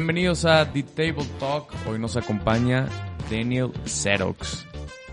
Bienvenidos 0.00 0.44
a 0.44 0.70
The 0.70 0.82
Table 0.82 1.24
Talk. 1.40 1.72
Hoy 1.88 1.98
nos 1.98 2.18
acompaña 2.18 2.86
Daniel 3.30 3.72
Xerox. 3.86 4.66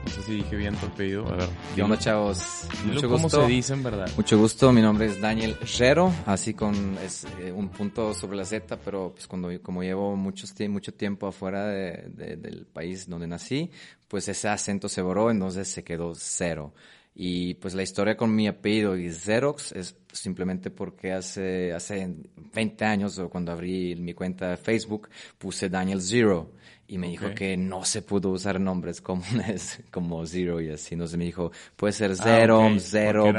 No 0.04 0.12
sé 0.12 0.22
si 0.24 0.32
dije 0.34 0.58
bien 0.58 0.76
tu 0.76 0.88
apellido. 0.88 1.26
A 1.26 1.38
ver. 1.38 1.48
¿Qué 1.74 1.82
onda, 1.82 1.98
chavos? 1.98 2.68
dilo 2.84 2.96
Mucho 2.96 3.08
cómo 3.08 3.24
gusto. 3.24 3.42
se 3.44 3.48
dice 3.48 3.72
en 3.72 3.84
verdad. 3.84 4.10
Mucho 4.18 4.38
gusto, 4.38 4.74
mi 4.74 4.82
nombre 4.82 5.06
es 5.06 5.22
Daniel 5.22 5.56
Rero, 5.80 6.12
así 6.26 6.54
con 6.54 6.98
es, 6.98 7.26
eh, 7.40 7.54
un 7.54 7.70
punto 7.70 8.14
sobre 8.14 8.36
la 8.36 8.44
Z, 8.44 8.76
pero 8.84 9.14
pues 9.14 9.26
cuando 9.26 9.50
como 9.62 9.84
llevo 9.84 10.18
muchos, 10.18 10.54
mucho 10.68 10.94
tiempo 10.94 11.28
afuera 11.28 11.66
de- 11.66 12.10
de- 12.10 12.36
del 12.36 12.66
país 12.66 13.08
donde 13.08 13.26
nací, 13.28 13.72
pues 14.10 14.28
ese 14.28 14.50
acento 14.50 14.90
se 14.90 15.02
borró, 15.02 15.32
entonces 15.32 15.66
se 15.70 15.86
quedó 15.86 16.12
cero. 16.14 16.74
Y 17.16 17.54
pues 17.56 17.76
la 17.76 17.84
historia 17.84 18.18
con 18.18 18.34
mi 18.34 18.48
apellido 18.48 18.98
y 18.98 19.12
Xerox 19.12 19.72
es 19.74 19.96
simplemente 20.12 20.72
porque 20.72 21.12
hace, 21.12 21.72
hace 21.72 22.16
20 22.54 22.86
años, 22.86 23.20
o 23.20 23.30
cuando 23.30 23.52
abrí 23.52 23.96
mi 23.96 24.14
cuenta 24.14 24.50
de 24.50 24.58
Facebook, 24.58 25.10
puse 25.38 25.70
Daniel 25.70 26.02
Zero. 26.02 26.52
Y 26.86 26.98
me 26.98 27.08
dijo 27.08 27.34
que 27.34 27.56
no 27.56 27.86
se 27.86 28.02
pudo 28.02 28.30
usar 28.30 28.60
nombres 28.60 29.00
comunes 29.02 29.80
como 29.92 30.26
Zero 30.26 30.60
y 30.62 30.70
así. 30.70 30.96
Entonces 30.96 31.18
me 31.18 31.24
dijo, 31.26 31.52
puede 31.76 31.94
ser 31.94 32.12
Ah, 32.12 32.16
Zero, 32.22 32.66
ok, 32.68 32.78
Zero. 32.80 33.34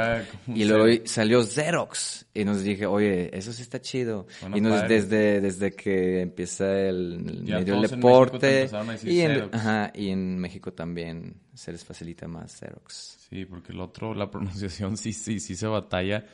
Y 0.48 0.64
luego 0.64 0.86
cero. 0.86 1.02
salió 1.04 1.44
Xerox. 1.44 2.26
Y 2.34 2.44
nos 2.44 2.62
dije, 2.64 2.86
oye, 2.86 3.30
eso 3.36 3.52
sí 3.52 3.62
está 3.62 3.80
chido. 3.80 4.26
Y 4.54 4.60
nos, 4.60 4.80
padre. 4.80 4.94
desde, 5.02 5.40
desde 5.40 5.72
que 5.74 6.22
empieza 6.22 6.80
el, 6.80 7.44
Ya 7.44 7.58
medio 7.58 7.74
del 7.74 7.84
en 7.84 7.90
deporte. 7.90 8.56
empezaron 8.62 8.88
a 8.88 8.92
decir 8.92 9.10
y, 9.12 9.20
en, 9.20 9.32
Xerox. 9.32 9.54
ajá, 9.54 9.92
y 9.94 10.08
en 10.08 10.38
México 10.38 10.72
también 10.72 11.34
se 11.54 11.70
les 11.70 11.84
facilita 11.84 12.26
más 12.26 12.56
Xerox. 12.58 13.18
Sí, 13.28 13.44
porque 13.44 13.72
el 13.72 13.80
otro, 13.80 14.14
la 14.14 14.30
pronunciación 14.30 14.96
sí, 14.96 15.12
sí, 15.12 15.38
sí 15.38 15.54
se 15.54 15.66
batalla. 15.66 16.24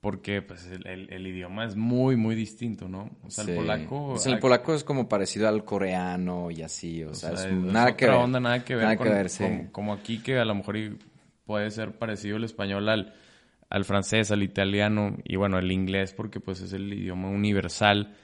Porque 0.00 0.40
pues 0.40 0.66
el, 0.66 0.86
el- 0.86 1.12
el 1.12 1.26
idioma 1.26 1.66
es 1.66 1.76
muy, 1.76 2.16
muy 2.16 2.34
distinto, 2.34 2.88
¿no? 2.88 3.10
O 3.22 3.30
sea, 3.30 3.44
el 3.44 3.54
polaco. 3.54 4.08
Pues 4.12 4.24
el 4.26 4.38
polaco 4.38 4.74
es 4.74 4.82
como 4.82 5.08
parecido 5.08 5.46
al 5.46 5.64
coreano 5.64 6.50
y 6.50 6.62
así, 6.62 7.04
o, 7.04 7.10
O 7.10 7.14
sea, 7.14 7.32
es 7.32 7.40
es 7.44 7.50
nada 7.52 7.96
que 7.96 8.06
ver. 8.06 8.14
onda, 8.14 8.40
nada 8.40 8.64
que 8.64 8.74
ver. 8.76 8.84
Nada 8.84 8.96
con- 8.96 9.06
que 9.08 9.12
ver, 9.12 9.28
sí. 9.28 9.44
como, 9.44 9.72
como 9.72 9.92
aquí 9.92 10.22
que 10.22 10.38
a 10.38 10.44
lo 10.46 10.54
mejor 10.54 10.76
puede 11.44 11.70
ser 11.70 11.98
parecido 11.98 12.38
el 12.38 12.44
español 12.44 12.88
al, 12.88 13.14
al 13.68 13.84
francés, 13.84 14.30
al 14.30 14.42
italiano 14.42 15.18
y 15.24 15.36
bueno, 15.36 15.58
el 15.58 15.70
inglés 15.70 16.14
porque 16.14 16.40
pues 16.40 16.60
es 16.62 16.72
el 16.72 16.90
idioma 16.92 17.28
universal. 17.28 18.16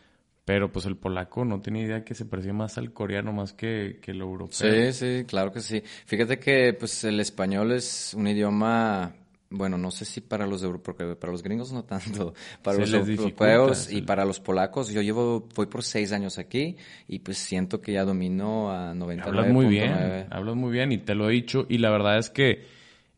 Pero 0.46 0.70
pues 0.70 0.86
el 0.86 0.96
polaco 0.96 1.44
no 1.44 1.60
tiene 1.60 1.82
idea 1.82 2.04
que 2.04 2.14
se 2.14 2.24
parecía 2.24 2.52
más 2.52 2.78
al 2.78 2.92
coreano 2.92 3.32
más 3.32 3.52
que, 3.52 3.98
que 4.00 4.12
el 4.12 4.20
europeo. 4.20 4.92
Sí, 4.92 4.92
sí, 4.92 5.24
claro 5.26 5.50
que 5.52 5.60
sí. 5.60 5.82
Fíjate 6.06 6.38
que 6.38 6.72
pues 6.72 7.02
el 7.02 7.18
español 7.18 7.72
es 7.72 8.14
un 8.14 8.28
idioma, 8.28 9.12
bueno, 9.56 9.78
no 9.78 9.90
sé 9.90 10.04
si 10.04 10.20
para 10.20 10.46
los 10.46 10.62
euro- 10.62 10.82
porque 10.82 11.16
para 11.16 11.32
los 11.32 11.42
gringos 11.42 11.72
no 11.72 11.84
tanto, 11.84 12.34
para 12.62 12.76
Se 12.76 12.82
los 12.82 13.08
europeos 13.10 13.90
y 13.92 14.02
para 14.02 14.24
los 14.24 14.40
polacos. 14.40 14.90
Yo 14.90 15.02
llevo, 15.02 15.48
voy 15.54 15.66
por 15.66 15.82
seis 15.82 16.12
años 16.12 16.38
aquí 16.38 16.76
y 17.08 17.18
pues 17.20 17.38
siento 17.38 17.80
que 17.80 17.92
ya 17.92 18.04
domino 18.04 18.70
a 18.70 18.94
99.9. 18.94 19.22
Hablas 19.26 19.52
muy 19.52 19.66
bien, 19.66 20.26
hablas 20.30 20.54
muy 20.56 20.72
bien 20.72 20.92
y 20.92 20.98
te 20.98 21.14
lo 21.14 21.28
he 21.28 21.32
dicho 21.32 21.66
y 21.68 21.78
la 21.78 21.90
verdad 21.90 22.18
es 22.18 22.30
que 22.30 22.64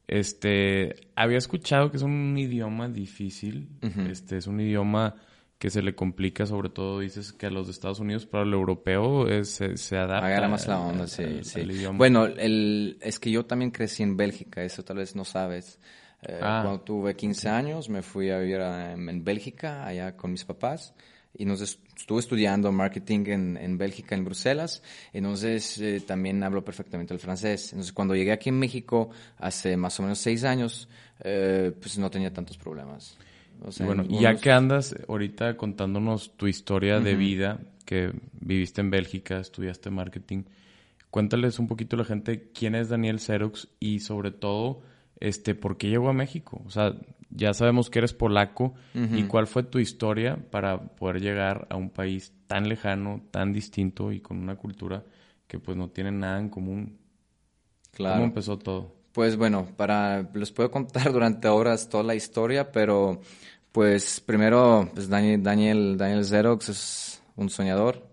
este 0.06 0.94
había 1.14 1.38
escuchado 1.38 1.90
que 1.90 1.98
es 1.98 2.02
un 2.02 2.36
idioma 2.38 2.88
difícil, 2.88 3.68
este 4.10 4.38
es 4.38 4.46
un 4.46 4.60
idioma 4.60 5.16
que 5.58 5.70
se 5.70 5.82
le 5.82 5.94
complica, 5.94 6.46
sobre 6.46 6.68
todo 6.70 7.00
dices 7.00 7.32
que 7.32 7.46
a 7.46 7.50
los 7.50 7.66
de 7.66 7.72
Estados 7.72 7.98
Unidos, 7.98 8.26
pero 8.26 8.44
al 8.44 8.52
europeo 8.52 9.26
es- 9.28 9.50
se, 9.50 9.76
se 9.76 9.96
adapta. 9.96 10.26
Agarra 10.28 10.48
más 10.48 10.68
la 10.68 10.78
onda, 10.80 11.06
sí, 11.08 11.40
sí. 11.42 11.60
al 11.60 11.70
idioma. 11.72 11.98
Bueno, 11.98 12.26
el, 12.26 12.96
es 13.02 13.18
que 13.18 13.32
yo 13.32 13.44
también 13.44 13.72
crecí 13.72 14.04
en 14.04 14.16
Bélgica, 14.16 14.62
eso 14.62 14.84
tal 14.84 14.98
vez 14.98 15.16
no 15.16 15.24
sabes. 15.24 15.80
Eh, 16.22 16.38
Ah. 16.42 16.60
Cuando 16.64 16.80
tuve 16.80 17.14
15 17.14 17.48
años 17.48 17.88
me 17.88 18.02
fui 18.02 18.30
a 18.30 18.38
vivir 18.38 18.60
a- 18.60 18.92
en, 18.92 19.24
Bélgica, 19.24 19.86
allá 19.86 20.16
con 20.16 20.32
mis 20.32 20.44
papás, 20.44 20.94
y 21.36 21.44
nos 21.44 21.60
est- 21.60 21.78
estuve 21.96 22.18
estudiando 22.20 22.72
marketing 22.72 23.24
en, 23.26 23.56
en 23.56 23.78
Bélgica, 23.78 24.16
en 24.16 24.24
Bruselas, 24.24 24.82
entonces 25.12 25.78
eh, 25.78 26.00
también 26.04 26.42
hablo 26.42 26.64
perfectamente 26.64 27.14
el 27.14 27.20
francés. 27.20 27.72
Entonces 27.72 27.92
cuando 27.92 28.16
llegué 28.16 28.32
aquí 28.32 28.48
en 28.48 28.58
México, 28.58 29.10
hace 29.38 29.76
más 29.76 29.98
o 30.00 30.02
menos 30.02 30.18
seis 30.18 30.42
años, 30.42 30.88
eh, 31.22 31.72
pues 31.80 31.98
no 31.98 32.10
tenía 32.10 32.32
tantos 32.32 32.56
problemas. 32.58 33.16
O 33.64 33.70
sea, 33.72 33.86
bueno, 33.86 34.04
ya 34.08 34.34
que 34.36 34.50
andas 34.52 34.94
ahorita 35.08 35.56
contándonos 35.56 36.36
tu 36.36 36.46
historia 36.48 36.98
de 37.00 37.14
vida, 37.14 37.60
que 37.84 38.12
viviste 38.40 38.80
en 38.80 38.90
Bélgica, 38.90 39.38
estudiaste 39.38 39.90
marketing, 39.90 40.44
cuéntales 41.10 41.58
un 41.58 41.66
poquito 41.68 41.96
a 41.96 42.00
la 42.00 42.04
gente 42.04 42.50
quién 42.52 42.74
es 42.74 42.88
Daniel 42.88 43.18
Xerox 43.20 43.68
y 43.80 44.00
sobre 44.00 44.30
todo, 44.30 44.82
este, 45.20 45.54
por 45.54 45.76
qué 45.76 45.88
llegó 45.88 46.08
a 46.08 46.12
México. 46.12 46.62
O 46.66 46.70
sea, 46.70 46.94
ya 47.30 47.52
sabemos 47.54 47.90
que 47.90 47.98
eres 47.98 48.14
polaco 48.14 48.74
y 48.94 49.24
cuál 49.24 49.46
fue 49.46 49.62
tu 49.62 49.78
historia 49.78 50.38
para 50.50 50.80
poder 50.80 51.20
llegar 51.20 51.66
a 51.70 51.76
un 51.76 51.90
país 51.90 52.32
tan 52.46 52.68
lejano, 52.68 53.22
tan 53.30 53.52
distinto 53.52 54.12
y 54.12 54.20
con 54.20 54.38
una 54.38 54.56
cultura 54.56 55.04
que 55.46 55.58
pues 55.58 55.76
no 55.76 55.90
tiene 55.90 56.10
nada 56.10 56.40
en 56.40 56.48
común. 56.48 56.98
Claro. 57.90 58.16
¿Cómo 58.16 58.26
empezó 58.26 58.58
todo? 58.58 58.94
Pues 59.12 59.36
bueno, 59.36 59.68
para 59.76 60.30
les 60.34 60.52
puedo 60.52 60.70
contar 60.70 61.12
durante 61.12 61.48
horas 61.48 61.88
toda 61.88 62.04
la 62.04 62.14
historia, 62.14 62.72
pero 62.72 63.20
pues 63.72 64.20
primero, 64.20 64.88
pues 64.94 65.08
Daniel, 65.08 65.42
Daniel, 65.42 65.96
Daniel 65.98 66.24
Xerox 66.24 66.68
es 66.68 67.22
un 67.36 67.50
soñador, 67.50 68.07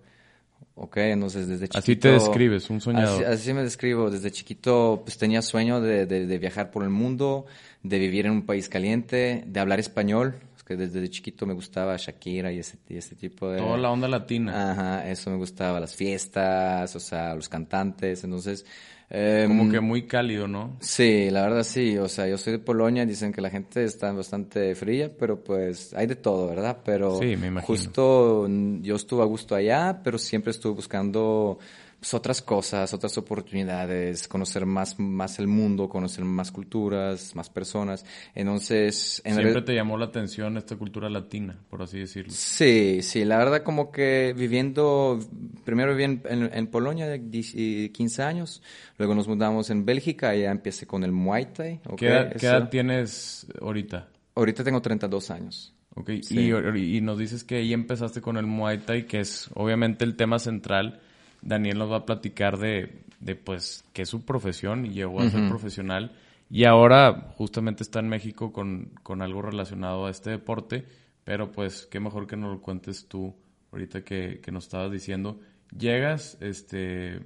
ok, 0.75 0.97
entonces 0.97 1.47
desde 1.47 1.65
chiquito... 1.67 1.79
Así 1.79 1.95
te 1.95 2.11
describes, 2.11 2.69
un 2.69 2.81
soñador. 2.81 3.23
Así, 3.23 3.33
así 3.33 3.53
me 3.53 3.63
describo, 3.63 4.09
desde 4.11 4.31
chiquito 4.31 5.01
pues 5.03 5.17
tenía 5.17 5.41
sueño 5.41 5.81
de, 5.81 6.05
de- 6.05 6.25
de 6.27 6.37
viajar 6.37 6.71
por 6.71 6.83
el 6.83 6.89
mundo, 6.89 7.45
de 7.83 7.99
vivir 7.99 8.25
en 8.25 8.31
un 8.33 8.45
país 8.45 8.69
caliente, 8.69 9.43
de 9.47 9.59
hablar 9.59 9.79
español, 9.79 10.35
es 10.54 10.54
que 10.65 10.75
desde 10.75 11.07
chiquito 11.09 11.45
me 11.45 11.53
gustaba 11.53 11.95
Shakira 11.97 12.51
y 12.51 12.59
ese, 12.59 12.77
y 12.89 12.97
ese 12.97 13.15
tipo 13.15 13.49
de... 13.49 13.59
Toda 13.59 13.77
la 13.77 13.91
onda 13.91 14.07
latina. 14.07 14.71
Ajá, 14.71 15.09
eso 15.09 15.29
me 15.29 15.37
gustaba, 15.37 15.79
las 15.79 15.95
fiestas, 15.95 16.95
o 16.95 16.99
sea, 16.99 17.35
los 17.35 17.47
cantantes, 17.49 18.23
entonces... 18.23 18.65
em, 19.09 19.47
Como 19.47 19.71
que 19.71 19.79
muy 19.79 20.07
cálido, 20.07 20.47
¿no? 20.47 20.75
Sí, 20.79 21.29
la 21.29 21.43
verdad 21.43 21.61
sí, 21.63 21.97
o 21.99 22.07
sea, 22.09 22.27
yo 22.27 22.37
soy 22.39 22.53
de 22.53 22.59
Polonia, 22.59 23.05
dicen 23.05 23.31
que 23.31 23.41
la 23.41 23.51
gente 23.51 23.83
está 23.83 24.11
bastante 24.11 24.73
fría, 24.73 25.15
pero 25.15 25.43
pues 25.43 25.93
hay 25.93 26.07
de 26.07 26.15
todo, 26.15 26.47
¿verdad? 26.47 26.79
Pero 26.83 27.19
Sí, 27.19 27.35
me 27.37 27.47
imagino. 27.47 27.61
justo 27.61 28.47
yo 28.81 28.95
estuve 28.95 29.21
a 29.21 29.25
gusto 29.25 29.53
allá, 29.53 30.01
pero 30.03 30.17
siempre 30.17 30.49
estuve 30.49 30.73
buscando 30.73 31.59
otras 32.13 32.41
cosas, 32.41 32.93
otras 32.93 33.17
oportunidades, 33.17 34.27
conocer 34.27 34.65
más, 34.65 34.99
más 34.99 35.39
el 35.39 35.47
mundo, 35.47 35.89
conocer 35.89 36.23
más 36.25 36.51
culturas, 36.51 37.35
más 37.35 37.49
personas. 37.49 38.05
Entonces, 38.35 39.21
en 39.25 39.35
Siempre 39.35 39.61
te 39.61 39.73
llamó 39.73 39.97
la 39.97 40.05
atención 40.05 40.57
esta 40.57 40.75
cultura 40.75 41.09
latina, 41.09 41.57
por 41.69 41.81
así 41.81 41.99
decirlo. 41.99 42.31
Sí, 42.33 42.99
sí, 43.01 43.25
la 43.25 43.37
verdad 43.37 43.63
como 43.63 43.91
que 43.91 44.33
viviendo, 44.37 45.19
primero 45.63 45.91
viví 45.95 46.03
en, 46.03 46.21
en- 46.29 46.51
en 46.53 46.67
Polonia 46.67 47.07
de 47.07 47.19
10 47.19 47.91
15 47.91 48.23
años, 48.23 48.61
luego 48.97 49.15
nos 49.15 49.27
mudamos 49.27 49.69
en 49.69 49.85
Bélgica 49.85 50.35
y 50.35 50.41
ya 50.41 50.51
empecé 50.51 50.85
con 50.85 51.03
el 51.03 51.11
Muay 51.11 51.45
Thai. 51.53 51.79
¿Qué, 51.97 52.07
edad, 52.07 52.29
qué 52.31 52.37
Eso. 52.37 52.47
edad 52.47 52.69
tienes 52.69 53.47
ahorita? 53.61 54.09
Ahorita 54.35 54.63
tengo 54.63 54.81
32 54.81 55.31
años. 55.31 55.71
Ok, 55.97 56.09
Sí. 56.23 56.37
y, 56.51 56.97
y 56.97 57.01
nos 57.01 57.17
dices 57.17 57.45
que 57.45 57.55
ahí 57.55 57.71
empezaste 57.71 58.19
con 58.19 58.35
el 58.35 58.45
Muay 58.45 58.79
Thai, 58.79 59.05
que 59.07 59.21
es 59.21 59.49
obviamente 59.53 60.03
el 60.03 60.15
tema 60.17 60.39
central. 60.39 60.99
Daniel 61.45 61.77
nos 61.77 61.91
va 61.91 61.97
a 61.97 62.05
platicar 62.05 62.57
de, 62.57 63.03
de 63.19 63.35
pues, 63.35 63.85
qué 63.93 64.01
es 64.01 64.09
su 64.09 64.25
profesión 64.25 64.85
y 64.85 64.89
llegó 64.89 65.21
a 65.21 65.29
ser 65.29 65.47
profesional. 65.47 66.11
Y 66.49 66.65
ahora 66.65 67.33
justamente 67.37 67.83
está 67.83 67.99
en 67.99 68.09
México 68.09 68.51
con, 68.51 68.91
con 69.03 69.21
algo 69.21 69.41
relacionado 69.41 70.05
a 70.05 70.11
este 70.11 70.31
deporte, 70.31 70.85
pero 71.23 71.51
pues 71.51 71.87
qué 71.87 71.99
mejor 71.99 72.27
que 72.27 72.35
nos 72.35 72.51
lo 72.51 72.61
cuentes 72.61 73.07
tú 73.07 73.35
ahorita 73.71 74.03
que, 74.03 74.41
que 74.41 74.51
nos 74.51 74.65
estabas 74.65 74.91
diciendo. 74.91 75.39
¿Llegas 75.75 76.37
este, 76.41 77.21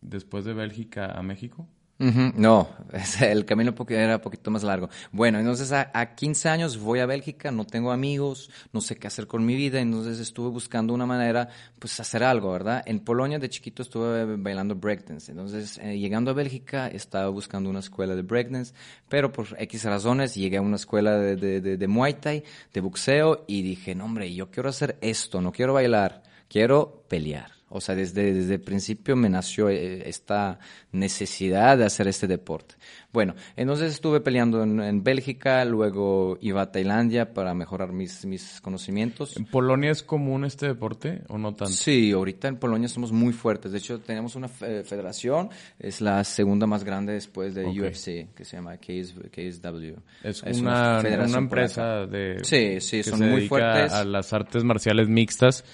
después 0.00 0.44
de 0.44 0.54
Bélgica 0.54 1.06
a 1.06 1.22
México? 1.22 1.68
No, 2.02 2.68
el 3.20 3.44
camino 3.44 3.74
era 3.88 4.16
un 4.16 4.22
poquito 4.22 4.50
más 4.50 4.64
largo. 4.64 4.88
Bueno, 5.12 5.38
entonces 5.38 5.70
a, 5.70 5.90
a 5.94 6.14
15 6.16 6.48
años 6.48 6.78
voy 6.78 6.98
a 6.98 7.06
Bélgica, 7.06 7.52
no 7.52 7.64
tengo 7.64 7.92
amigos, 7.92 8.50
no 8.72 8.80
sé 8.80 8.96
qué 8.96 9.06
hacer 9.06 9.28
con 9.28 9.46
mi 9.46 9.54
vida, 9.54 9.80
entonces 9.80 10.18
estuve 10.18 10.50
buscando 10.50 10.94
una 10.94 11.06
manera, 11.06 11.48
pues 11.78 12.00
hacer 12.00 12.24
algo, 12.24 12.50
¿verdad? 12.50 12.82
En 12.86 13.00
Polonia 13.00 13.38
de 13.38 13.48
chiquito 13.48 13.82
estuve 13.82 14.36
bailando 14.36 14.74
breakdance, 14.74 15.30
entonces 15.30 15.78
eh, 15.78 15.96
llegando 15.96 16.32
a 16.32 16.34
Bélgica 16.34 16.88
estaba 16.88 17.28
buscando 17.28 17.70
una 17.70 17.78
escuela 17.78 18.16
de 18.16 18.22
breakdance, 18.22 18.74
pero 19.08 19.30
por 19.30 19.46
X 19.56 19.84
razones 19.84 20.34
llegué 20.34 20.56
a 20.56 20.62
una 20.62 20.76
escuela 20.76 21.16
de, 21.18 21.36
de, 21.36 21.60
de, 21.60 21.76
de 21.76 21.86
Muay 21.86 22.14
Thai, 22.14 22.42
de 22.72 22.80
boxeo, 22.80 23.44
y 23.46 23.62
dije, 23.62 23.94
no 23.94 24.06
hombre, 24.06 24.34
yo 24.34 24.50
quiero 24.50 24.68
hacer 24.68 24.98
esto, 25.00 25.40
no 25.40 25.52
quiero 25.52 25.74
bailar, 25.74 26.24
quiero 26.48 27.04
pelear. 27.08 27.61
O 27.74 27.80
sea, 27.80 27.94
desde, 27.94 28.32
desde 28.32 28.54
el 28.54 28.60
principio 28.60 29.16
me 29.16 29.28
nació 29.28 29.68
eh, 29.68 30.08
esta 30.08 30.58
necesidad 30.92 31.78
de 31.78 31.84
hacer 31.84 32.06
este 32.08 32.26
deporte. 32.26 32.74
Bueno, 33.12 33.34
entonces 33.56 33.92
estuve 33.92 34.20
peleando 34.20 34.62
en, 34.62 34.80
en 34.80 35.02
Bélgica, 35.02 35.64
luego 35.64 36.38
iba 36.40 36.62
a 36.62 36.72
Tailandia 36.72 37.34
para 37.34 37.52
mejorar 37.54 37.92
mis, 37.92 38.24
mis 38.24 38.60
conocimientos. 38.60 39.36
¿En 39.36 39.44
Polonia 39.44 39.90
es 39.90 40.02
común 40.02 40.44
este 40.44 40.66
deporte 40.66 41.22
o 41.28 41.36
no 41.38 41.54
tanto? 41.54 41.72
Sí, 41.74 42.12
ahorita 42.12 42.48
en 42.48 42.56
Polonia 42.56 42.88
somos 42.88 43.12
muy 43.12 43.32
fuertes. 43.32 43.72
De 43.72 43.78
hecho, 43.78 44.00
tenemos 44.00 44.34
una 44.36 44.48
fe- 44.48 44.82
federación, 44.84 45.50
es 45.78 46.00
la 46.00 46.24
segunda 46.24 46.66
más 46.66 46.84
grande 46.84 47.12
después 47.12 47.54
de. 47.54 47.66
UFC, 47.66 48.34
que 48.34 48.44
se 48.44 48.56
llama 48.56 48.76
KS 48.76 49.14
KSW. 49.30 49.94
Es, 50.22 50.42
una, 50.60 51.00
federación 51.00 51.30
una 51.30 51.38
empresa 51.38 52.06
de 52.06 52.38
Sí, 52.42 52.80
sí, 52.80 52.98
que 52.98 53.04
son 53.10 53.18
se 53.18 53.26
muy 53.26 53.48
fuertes. 53.48 53.92
a 53.92 54.04
las 54.04 54.32
artes 54.32 54.62
marciales 54.64 55.08
mixtas 55.08 55.64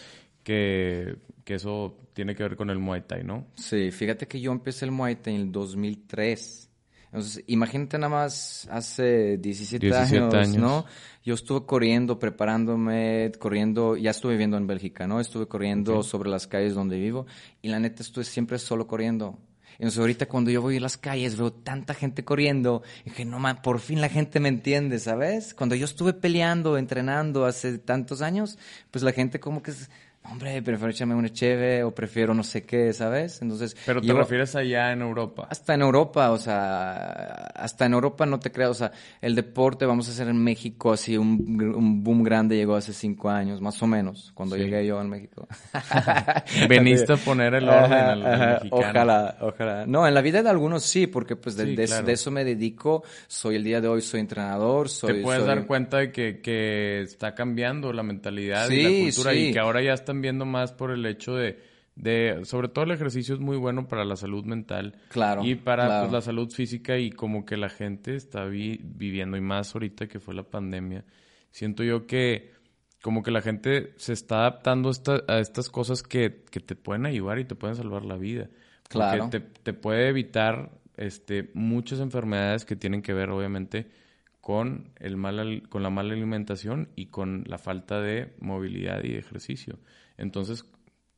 que, 0.48 1.16
que 1.44 1.56
eso 1.56 1.98
tiene 2.14 2.34
que 2.34 2.42
ver 2.42 2.56
con 2.56 2.70
el 2.70 2.78
Muay 2.78 3.02
Thai, 3.02 3.22
¿no? 3.22 3.48
Sí, 3.54 3.90
fíjate 3.90 4.26
que 4.26 4.40
yo 4.40 4.50
empecé 4.50 4.86
el 4.86 4.92
Muay 4.92 5.16
Thai 5.16 5.34
en 5.34 5.40
el 5.42 5.52
2003. 5.52 6.70
Entonces, 7.04 7.44
imagínate 7.48 7.98
nada 7.98 8.08
más 8.08 8.66
hace 8.70 9.36
17, 9.36 9.86
17 9.86 10.24
años, 10.24 10.34
años. 10.34 10.56
¿no? 10.56 10.86
Yo 11.22 11.34
estuve 11.34 11.66
corriendo, 11.66 12.18
preparándome, 12.18 13.30
corriendo, 13.38 13.94
ya 13.98 14.12
estuve 14.12 14.32
viviendo 14.32 14.56
en 14.56 14.66
Bélgica, 14.66 15.06
¿no? 15.06 15.20
Estuve 15.20 15.46
corriendo 15.46 16.02
sobre 16.02 16.30
las 16.30 16.46
calles 16.46 16.74
donde 16.74 16.98
vivo 16.98 17.26
y 17.60 17.68
la 17.68 17.78
neta 17.78 18.02
estuve 18.02 18.24
siempre 18.24 18.58
solo 18.58 18.86
corriendo. 18.86 19.38
Entonces 19.72 20.00
ahorita 20.00 20.26
cuando 20.26 20.50
yo 20.50 20.62
voy 20.62 20.78
a 20.78 20.80
las 20.80 20.96
calles 20.96 21.36
veo 21.36 21.52
tanta 21.52 21.92
gente 21.94 22.24
corriendo 22.24 22.82
y 23.04 23.10
dije, 23.10 23.24
no 23.24 23.38
man, 23.38 23.60
por 23.62 23.80
fin 23.80 24.00
la 24.00 24.08
gente 24.08 24.40
me 24.40 24.48
entiende, 24.48 24.98
¿sabes? 24.98 25.54
Cuando 25.54 25.76
yo 25.76 25.84
estuve 25.84 26.14
peleando, 26.14 26.78
entrenando 26.78 27.44
hace 27.44 27.78
tantos 27.78 28.22
años, 28.22 28.58
pues 28.90 29.04
la 29.04 29.12
gente 29.12 29.38
como 29.38 29.62
que... 29.62 29.72
Hombre, 30.30 30.60
prefiero 30.62 30.90
echarme 30.90 31.14
una 31.14 31.30
cheve 31.30 31.82
o 31.82 31.92
prefiero 31.94 32.34
no 32.34 32.44
sé 32.44 32.64
qué, 32.64 32.92
¿sabes? 32.92 33.40
Entonces, 33.42 33.76
Pero 33.86 34.00
te 34.00 34.06
yo- 34.08 34.14
refieres 34.16 34.54
allá 34.54 34.92
en 34.92 35.00
Europa. 35.02 35.48
hasta 35.50 35.74
en 35.74 35.80
Europa, 35.82 36.30
o 36.30 36.38
sea, 36.38 37.50
hasta 37.54 37.86
en 37.86 37.94
Europa 37.94 38.26
no 38.26 38.38
te 38.38 38.52
creas, 38.52 38.70
o 38.70 38.74
sea, 38.74 38.92
el 39.20 39.34
deporte, 39.34 39.86
vamos 39.86 40.08
a 40.08 40.12
hacer 40.12 40.28
en 40.28 40.36
México, 40.42 40.92
así 40.92 41.16
un, 41.16 41.60
un 41.74 42.04
boom 42.04 42.22
grande 42.22 42.56
llegó 42.56 42.76
hace 42.76 42.92
cinco 42.92 43.30
años, 43.30 43.60
más 43.60 43.82
o 43.82 43.86
menos, 43.86 44.30
cuando 44.34 44.56
Sí. 44.56 44.62
llegué 44.62 44.86
yo 44.86 45.00
en 45.00 45.08
México. 45.08 45.48
Veniste 46.68 47.12
a 47.12 47.16
poner 47.16 47.54
el 47.54 47.68
orden 47.68 47.92
Ajá, 47.92 48.12
al, 48.12 48.26
ajá, 48.26 48.46
mexicano. 48.62 48.88
Ojalá, 48.90 49.36
ojalá. 49.40 49.86
No, 49.86 50.06
en 50.06 50.14
la 50.14 50.20
vida 50.20 50.42
de 50.42 50.48
algunos 50.50 50.82
sí, 50.84 51.06
porque 51.06 51.36
pues 51.36 51.56
de, 51.56 51.64
Sí, 51.64 51.76
de- 51.76 51.86
claro. 51.86 52.06
de 52.06 52.12
eso 52.12 52.30
me 52.30 52.44
dedico, 52.44 53.02
soy 53.26 53.56
el 53.56 53.64
día 53.64 53.80
de 53.80 53.88
hoy, 53.88 54.02
soy 54.02 54.20
entrenador, 54.20 54.88
soy... 54.88 55.14
Te 55.14 55.22
puedes 55.22 55.40
soy- 55.42 55.48
dar 55.48 55.66
cuenta 55.66 55.98
de 55.98 56.12
que, 56.12 56.40
que 56.40 57.00
está 57.02 57.34
cambiando 57.34 57.92
la 57.92 58.02
mentalidad 58.02 58.68
y 58.70 58.82
la 58.82 59.04
cultura 59.06 59.34
y 59.34 59.52
que 59.52 59.58
ahora 59.58 59.82
ya 59.82 59.94
están 60.18 60.22
viendo 60.22 60.44
más 60.44 60.72
por 60.72 60.90
el 60.90 61.04
hecho 61.06 61.34
de, 61.34 61.58
de, 61.96 62.40
sobre 62.44 62.68
todo 62.68 62.84
el 62.84 62.90
ejercicio 62.90 63.34
es 63.34 63.40
muy 63.40 63.56
bueno 63.56 63.88
para 63.88 64.04
la 64.04 64.16
salud 64.16 64.44
mental 64.44 64.96
Claro, 65.08 65.44
y 65.44 65.54
para 65.56 65.86
claro. 65.86 66.00
pues, 66.02 66.12
la 66.12 66.20
salud 66.20 66.50
física 66.50 66.98
y 66.98 67.10
como 67.10 67.44
que 67.44 67.56
la 67.56 67.68
gente 67.68 68.14
está 68.16 68.44
vi- 68.46 68.80
viviendo 68.82 69.36
y 69.36 69.40
más 69.40 69.74
ahorita 69.74 70.06
que 70.08 70.20
fue 70.20 70.34
la 70.34 70.42
pandemia. 70.44 71.04
Siento 71.50 71.82
yo 71.82 72.06
que 72.06 72.52
como 73.02 73.22
que 73.22 73.30
la 73.30 73.40
gente 73.42 73.92
se 73.96 74.12
está 74.12 74.40
adaptando 74.40 74.88
a, 74.88 74.92
esta- 74.92 75.22
a 75.28 75.38
estas 75.38 75.70
cosas 75.70 76.02
que, 76.02 76.44
que 76.50 76.60
te 76.60 76.74
pueden 76.74 77.06
ayudar 77.06 77.38
y 77.38 77.44
te 77.44 77.54
pueden 77.54 77.76
salvar 77.76 78.04
la 78.04 78.16
vida. 78.16 78.48
Porque 78.90 79.18
Claro. 79.18 79.28
te, 79.30 79.40
te 79.40 79.72
puede 79.72 80.08
evitar 80.08 80.70
este, 80.96 81.50
muchas 81.54 82.00
enfermedades 82.00 82.64
que 82.64 82.74
tienen 82.74 83.02
que 83.02 83.12
ver, 83.12 83.30
obviamente, 83.30 83.86
con, 84.40 84.90
el 84.98 85.16
mal, 85.16 85.38
al- 85.38 85.68
con 85.68 85.82
la 85.82 85.90
mala 85.90 86.14
alimentación 86.14 86.88
y 86.96 87.06
con 87.06 87.44
la 87.46 87.58
falta 87.58 88.00
de 88.00 88.32
movilidad 88.40 89.04
y 89.04 89.12
de 89.12 89.18
ejercicio. 89.18 89.78
Entonces, 90.18 90.64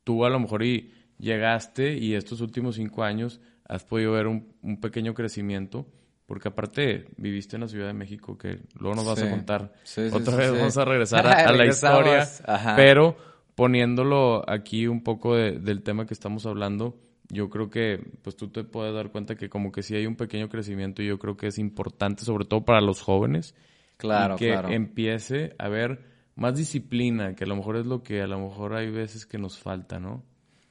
tú 0.03 0.23
a 0.25 0.29
lo 0.29 0.39
mejor 0.39 0.63
y 0.63 0.93
llegaste 1.19 1.97
y 1.97 2.13
estos 2.15 2.41
últimos 2.41 2.75
cinco 2.75 3.03
años 3.03 3.41
has 3.67 3.83
podido 3.83 4.13
ver 4.13 4.27
un, 4.27 4.53
un 4.61 4.79
pequeño 4.79 5.13
crecimiento, 5.13 5.85
porque 6.25 6.47
aparte 6.47 7.05
viviste 7.17 7.55
en 7.57 7.61
la 7.61 7.67
Ciudad 7.67 7.87
de 7.87 7.93
México, 7.93 8.37
que 8.37 8.59
luego 8.79 8.95
nos 8.95 9.05
vas 9.05 9.19
Sí. 9.19 9.25
a 9.25 9.29
contar. 9.29 9.73
Sí, 9.83 10.09
sí, 10.09 10.15
Otra 10.15 10.37
vez 10.37 10.51
vamos 10.51 10.77
a 10.77 10.85
regresar 10.85 11.27
a, 11.27 11.31
a 11.49 11.51
la 11.51 11.65
historia, 11.65 12.27
Ajá. 12.45 12.75
pero 12.75 13.15
poniéndolo 13.55 14.43
aquí 14.49 14.87
un 14.87 15.03
poco 15.03 15.35
de- 15.35 15.59
del 15.59 15.83
tema 15.83 16.05
que 16.05 16.13
estamos 16.13 16.45
hablando, 16.45 16.97
yo 17.29 17.49
creo 17.49 17.69
que 17.69 17.99
pues 18.23 18.35
tú 18.35 18.49
te 18.49 18.63
puedes 18.63 18.93
dar 18.93 19.11
cuenta 19.11 19.35
que 19.35 19.49
como 19.49 19.71
que 19.71 19.83
sí 19.83 19.95
hay 19.95 20.05
un 20.05 20.15
pequeño 20.15 20.49
crecimiento 20.49 21.01
y 21.01 21.07
yo 21.07 21.19
creo 21.19 21.37
que 21.37 21.47
es 21.47 21.57
importante, 21.59 22.25
sobre 22.25 22.45
todo 22.45 22.65
para 22.65 22.81
los 22.81 23.01
jóvenes, 23.01 23.55
Claro, 23.97 24.35
que 24.35 24.49
claro. 24.49 24.69
empiece 24.69 25.53
a 25.59 25.65
haber 25.65 26.10
más 26.35 26.55
disciplina, 26.55 27.35
que 27.35 27.43
a 27.43 27.47
lo 27.47 27.55
mejor 27.55 27.77
es 27.77 27.85
lo 27.85 28.03
que 28.03 28.21
a 28.21 28.27
lo 28.27 28.39
mejor 28.39 28.73
hay 28.73 28.89
veces 28.91 29.25
que 29.25 29.37
nos 29.37 29.57
falta, 29.59 29.99
¿no? 29.99 30.23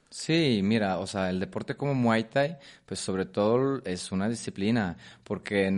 Sí, 0.09 0.59
mira, 0.63 0.99
o 0.99 1.07
sea, 1.07 1.29
el 1.29 1.39
deporte 1.39 1.75
como 1.75 1.93
Muay 1.93 2.25
Thai, 2.25 2.57
pues 2.85 2.99
sobre 2.99 3.25
todo 3.25 3.81
es 3.85 4.11
una 4.11 4.27
disciplina, 4.27 4.97
porque 5.23 5.69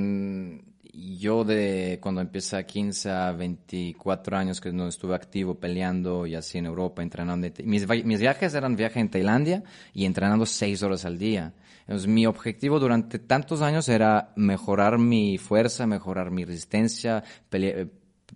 yo 0.93 1.43
de 1.43 1.99
cuando 2.01 2.21
empecé 2.21 2.57
a 2.57 2.65
15 2.65 3.09
a 3.11 3.31
24 3.31 4.35
años 4.37 4.59
que 4.61 4.71
no 4.71 4.87
estuve 4.87 5.15
activo 5.15 5.55
peleando 5.59 6.25
y 6.25 6.35
así 6.35 6.57
en 6.57 6.65
Europa, 6.65 7.03
entrenando, 7.03 7.47
mis, 7.63 7.87
mis 8.05 8.19
viajes 8.19 8.53
eran 8.55 8.75
viajes 8.75 8.97
en 8.97 9.09
Tailandia 9.09 9.63
y 9.93 10.05
entrenando 10.05 10.45
seis 10.47 10.81
horas 10.83 11.05
al 11.05 11.17
día. 11.19 11.53
Entonces, 11.81 12.07
mi 12.07 12.25
objetivo 12.25 12.79
durante 12.79 13.19
tantos 13.19 13.61
años 13.61 13.89
era 13.89 14.31
mejorar 14.35 14.97
mi 14.97 15.37
fuerza, 15.37 15.85
mejorar 15.85 16.31
mi 16.31 16.45
resistencia, 16.45 17.23
pele- 17.51 17.81
eh, 17.81 17.87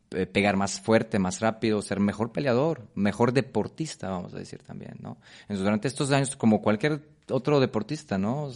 pegar 0.09 0.55
más 0.55 0.79
fuerte, 0.79 1.19
más 1.19 1.39
rápido, 1.39 1.81
ser 1.81 1.99
mejor 1.99 2.31
peleador, 2.31 2.87
mejor 2.95 3.33
deportista, 3.33 4.09
vamos 4.09 4.33
a 4.33 4.37
decir 4.37 4.61
también, 4.63 4.97
¿no? 5.01 5.17
Durante 5.49 5.87
estos 5.87 6.11
años, 6.11 6.35
como 6.35 6.61
cualquier 6.61 7.01
otro 7.29 7.59
deportista, 7.59 8.17
¿no? 8.17 8.49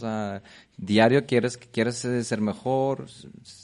Diario 0.76 1.26
quieres, 1.26 1.56
quieres 1.56 2.04
eh, 2.04 2.24
ser 2.24 2.40
mejor, 2.40 3.06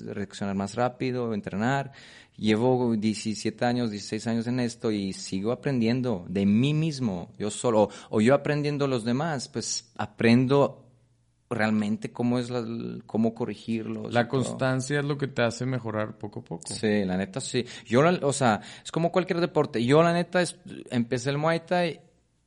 reaccionar 0.07 0.55
más 0.55 0.75
rápido, 0.75 1.35
entrenar. 1.35 1.93
Llevo 2.37 2.95
17 2.95 3.65
años, 3.65 3.91
16 3.91 4.27
años 4.29 4.47
en 4.47 4.61
esto 4.61 4.93
y 4.93 5.13
sigo 5.13 5.51
aprendiendo 5.51 6.25
de 6.29 6.47
mí 6.47 6.73
mismo, 6.73 7.33
yo 7.37 7.51
solo, 7.51 7.89
o 8.11 8.21
yo 8.21 8.33
aprendiendo 8.33 8.87
los 8.87 9.05
demás, 9.05 9.49
pues 9.49 9.91
aprendo 9.97 10.88
realmente 11.51 12.13
cómo 12.13 12.39
es 12.39 12.51
la, 12.51 12.63
cómo 13.07 13.35
corregirlos. 13.35 14.13
La 14.13 14.29
todo. 14.29 14.43
constancia 14.43 14.99
es 15.01 15.05
lo 15.05 15.17
que 15.17 15.29
te 15.29 15.43
hace 15.43 15.65
mejorar 15.67 16.19
poco 16.19 16.41
a 16.41 16.45
poco. 16.45 16.63
Sí, 16.67 17.05
la 17.05 17.17
neta 17.17 17.41
sí. 17.41 17.65
Yo, 17.87 18.03
la- 18.03 18.19
o 18.27 18.33
sea, 18.33 18.61
es 18.85 18.93
como 18.93 19.11
cualquier 19.11 19.41
deporte. 19.41 19.85
Yo, 19.85 20.03
la 20.03 20.13
neta, 20.13 20.43
es- 20.43 20.57
empecé 20.91 21.31
el 21.31 21.39
Muay 21.39 21.61
Thai 21.61 22.01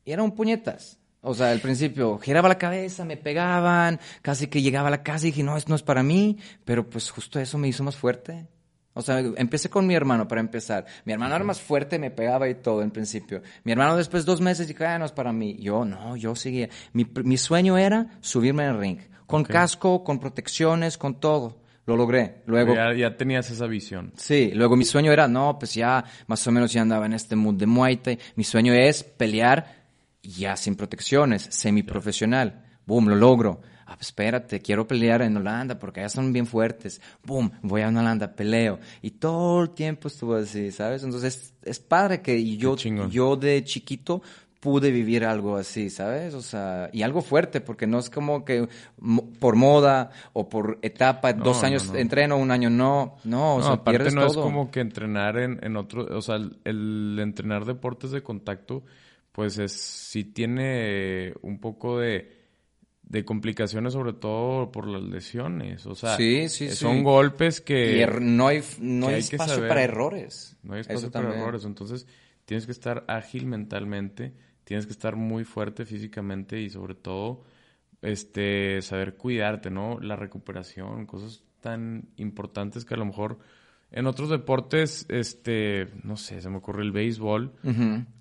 y 0.05 0.11
eran 0.11 0.31
puñetas. 0.31 0.99
O 1.23 1.33
sea, 1.35 1.51
al 1.51 1.59
principio 1.59 2.17
giraba 2.17 2.49
la 2.49 2.57
cabeza, 2.57 3.05
me 3.05 3.15
pegaban, 3.17 3.99
casi 4.23 4.47
que 4.47 4.61
llegaba 4.63 4.87
a 4.87 4.91
la 4.91 5.03
casa 5.03 5.27
y 5.27 5.31
dije, 5.31 5.43
no, 5.43 5.55
esto 5.55 5.69
no 5.69 5.75
es 5.75 5.83
para 5.83 6.01
mí, 6.01 6.37
pero 6.65 6.89
pues 6.89 7.11
justo 7.11 7.39
eso 7.39 7.57
me 7.59 7.67
hizo 7.67 7.83
más 7.83 7.95
fuerte. 7.95 8.47
O 8.93 9.01
sea, 9.01 9.19
empecé 9.19 9.69
con 9.69 9.87
mi 9.87 9.95
hermano 9.95 10.27
para 10.27 10.41
empezar. 10.41 10.85
Mi 11.05 11.13
hermano 11.13 11.35
era 11.35 11.45
más 11.45 11.61
fuerte, 11.61 11.97
me 11.97 12.11
pegaba 12.11 12.49
y 12.49 12.55
todo 12.55 12.81
en 12.81 12.91
principio. 12.91 13.41
Mi 13.63 13.71
hermano 13.71 13.95
después 13.95 14.25
dos 14.25 14.41
meses 14.41 14.67
dijo, 14.67 14.83
ah, 14.85 14.99
no 14.99 15.05
es 15.05 15.13
para 15.13 15.31
mí. 15.31 15.57
Yo, 15.59 15.85
no, 15.85 16.17
yo 16.17 16.35
seguía. 16.35 16.69
Mi, 16.91 17.05
mi 17.23 17.37
sueño 17.37 17.77
era 17.77 18.07
subirme 18.19 18.65
al 18.65 18.79
ring. 18.79 18.99
Con 19.25 19.45
casco, 19.45 20.03
con 20.03 20.19
protecciones, 20.19 20.97
con 20.97 21.19
todo. 21.21 21.61
Lo 21.85 21.95
logré. 21.95 22.41
Luego, 22.45 22.75
Ya, 22.75 22.93
ya 22.93 23.15
tenías 23.15 23.49
esa 23.49 23.65
visión. 23.65 24.11
Sí, 24.17 24.51
luego 24.53 24.75
mi 24.75 24.85
sueño 24.85 25.11
era, 25.11 25.27
no, 25.27 25.57
pues 25.57 25.73
ya 25.73 26.03
más 26.27 26.45
o 26.45 26.51
menos 26.51 26.71
ya 26.73 26.81
andaba 26.81 27.05
en 27.05 27.13
este 27.13 27.35
mood 27.35 27.55
de 27.55 27.65
Muay 27.65 27.97
Thai. 27.97 28.19
Mi 28.35 28.43
sueño 28.43 28.73
es 28.73 29.03
pelear 29.03 29.81
ya 30.21 30.55
sin 30.57 30.75
protecciones, 30.75 31.47
semiprofesional. 31.49 32.65
Boom, 32.85 33.07
lo 33.07 33.15
logro. 33.15 33.61
Ah, 33.91 33.95
pues 33.97 34.07
espérate, 34.07 34.61
quiero 34.61 34.87
pelear 34.87 35.21
en 35.21 35.35
Holanda 35.35 35.77
porque 35.77 35.99
allá 35.99 36.07
son 36.07 36.31
bien 36.31 36.45
fuertes. 36.47 37.01
Boom, 37.25 37.51
voy 37.61 37.81
a 37.81 37.89
Holanda, 37.89 38.33
peleo. 38.33 38.79
Y 39.01 39.11
todo 39.11 39.63
el 39.63 39.71
tiempo 39.71 40.07
estuvo 40.07 40.35
así, 40.35 40.71
¿sabes? 40.71 41.03
Entonces 41.03 41.35
es, 41.35 41.53
es 41.61 41.79
padre 41.81 42.21
que 42.21 42.55
yo, 42.55 42.77
yo 42.77 43.35
de 43.35 43.61
chiquito 43.65 44.21
pude 44.61 44.91
vivir 44.91 45.25
algo 45.25 45.57
así, 45.57 45.89
¿sabes? 45.89 46.33
O 46.35 46.41
sea, 46.41 46.89
y 46.93 47.01
algo 47.01 47.21
fuerte, 47.21 47.59
porque 47.59 47.85
no 47.85 47.99
es 47.99 48.09
como 48.09 48.45
que 48.45 48.69
por 49.41 49.57
moda 49.57 50.11
o 50.31 50.47
por 50.47 50.79
etapa, 50.83 51.33
No, 51.33 51.43
dos 51.43 51.61
años 51.65 51.91
no. 51.91 51.97
entreno, 51.97 52.37
un 52.37 52.49
año 52.49 52.69
no. 52.69 53.17
No, 53.25 53.57
o 53.57 53.61
sea, 53.61 53.73
aparte 53.73 53.91
pierdes 53.91 54.15
no 54.15 54.25
es 54.25 54.37
como 54.37 54.71
que 54.71 54.79
entrenar 54.79 55.37
en, 55.37 55.59
en 55.63 55.75
otro, 55.75 56.07
o 56.17 56.21
sea, 56.21 56.37
el, 56.37 56.59
el 56.63 57.19
entrenar 57.21 57.65
deportes 57.65 58.11
de 58.11 58.23
contacto, 58.23 58.83
pues 59.33 59.57
es, 59.57 59.73
sí 59.73 60.23
tiene 60.23 61.33
un 61.41 61.59
poco 61.59 61.99
de, 61.99 62.40
de 63.11 63.25
complicaciones, 63.25 63.91
sobre 63.93 64.13
todo 64.13 64.71
por 64.71 64.87
las 64.87 65.03
lesiones, 65.03 65.85
o 65.85 65.95
sea, 65.95 66.15
Sí, 66.15 66.47
sí, 66.47 66.65
eh, 66.65 66.69
sí. 66.69 66.75
son 66.77 67.03
golpes 67.03 67.59
que... 67.59 67.97
Y 67.97 67.99
er- 67.99 68.21
no 68.21 68.47
hay, 68.47 68.61
no 68.79 69.07
hay 69.07 69.15
espacio 69.19 69.55
saber. 69.55 69.67
para 69.69 69.83
errores. 69.83 70.55
No 70.63 70.73
hay 70.75 70.81
Eso 70.81 70.91
espacio 70.91 71.11
para 71.11 71.23
también. 71.25 71.41
errores. 71.43 71.65
Entonces, 71.65 72.07
tienes 72.45 72.65
que 72.65 72.71
estar 72.71 73.03
ágil 73.09 73.47
mentalmente, 73.47 74.33
tienes 74.63 74.85
que 74.85 74.93
estar 74.93 75.17
muy 75.17 75.43
fuerte 75.43 75.85
físicamente 75.85 76.61
y 76.61 76.69
sobre 76.69 76.95
todo, 76.95 77.43
este, 78.01 78.81
saber 78.81 79.15
cuidarte, 79.15 79.69
¿no? 79.69 79.99
La 79.99 80.15
recuperación, 80.15 81.05
cosas 81.05 81.43
tan 81.59 82.05
importantes 82.17 82.85
que 82.85 82.93
a 82.93 82.97
lo 82.97 83.05
mejor 83.05 83.39
en 83.91 84.07
otros 84.07 84.29
deportes, 84.29 85.05
este, 85.09 85.87
no 86.03 86.15
sé, 86.15 86.41
se 86.41 86.49
me 86.49 86.57
ocurre 86.57 86.81
el 86.81 86.93
béisbol, 86.93 87.51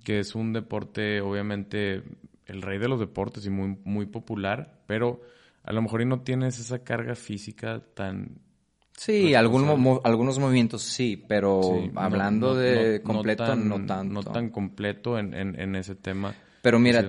que 0.03 0.19
es 0.19 0.35
un 0.35 0.51
deporte, 0.51 1.21
obviamente, 1.21 2.03
el 2.51 2.61
rey 2.61 2.77
de 2.79 2.87
los 2.87 2.99
deportes 2.99 3.45
y 3.45 3.49
muy, 3.49 3.77
muy 3.83 4.05
popular, 4.05 4.81
pero 4.87 5.21
a 5.63 5.73
lo 5.73 5.81
mejor 5.81 6.01
y 6.01 6.05
no 6.05 6.21
tienes 6.21 6.59
esa 6.59 6.83
carga 6.83 7.15
física 7.15 7.81
tan 7.93 8.39
Sí, 8.97 9.33
algún 9.33 9.65
mo- 9.79 10.01
algunos 10.03 10.37
movimientos 10.37 10.83
sí, 10.83 11.23
pero 11.27 11.61
Sí, 11.63 11.89
no- 11.93 12.01
hablando 12.01 12.53
no- 12.53 12.59
de 12.59 12.99
no- 12.99 13.03
completo, 13.03 13.45
tan, 13.45 13.67
no 13.67 13.85
tanto. 13.85 14.13
No 14.13 14.23
tan 14.23 14.49
completo 14.49 15.17
en, 15.17 15.33
en, 15.33 15.59
en 15.59 15.75
ese 15.75 15.95
tema. 15.95 16.35
Pero 16.61 16.77
Sí 16.77 16.83
mira, 16.83 17.01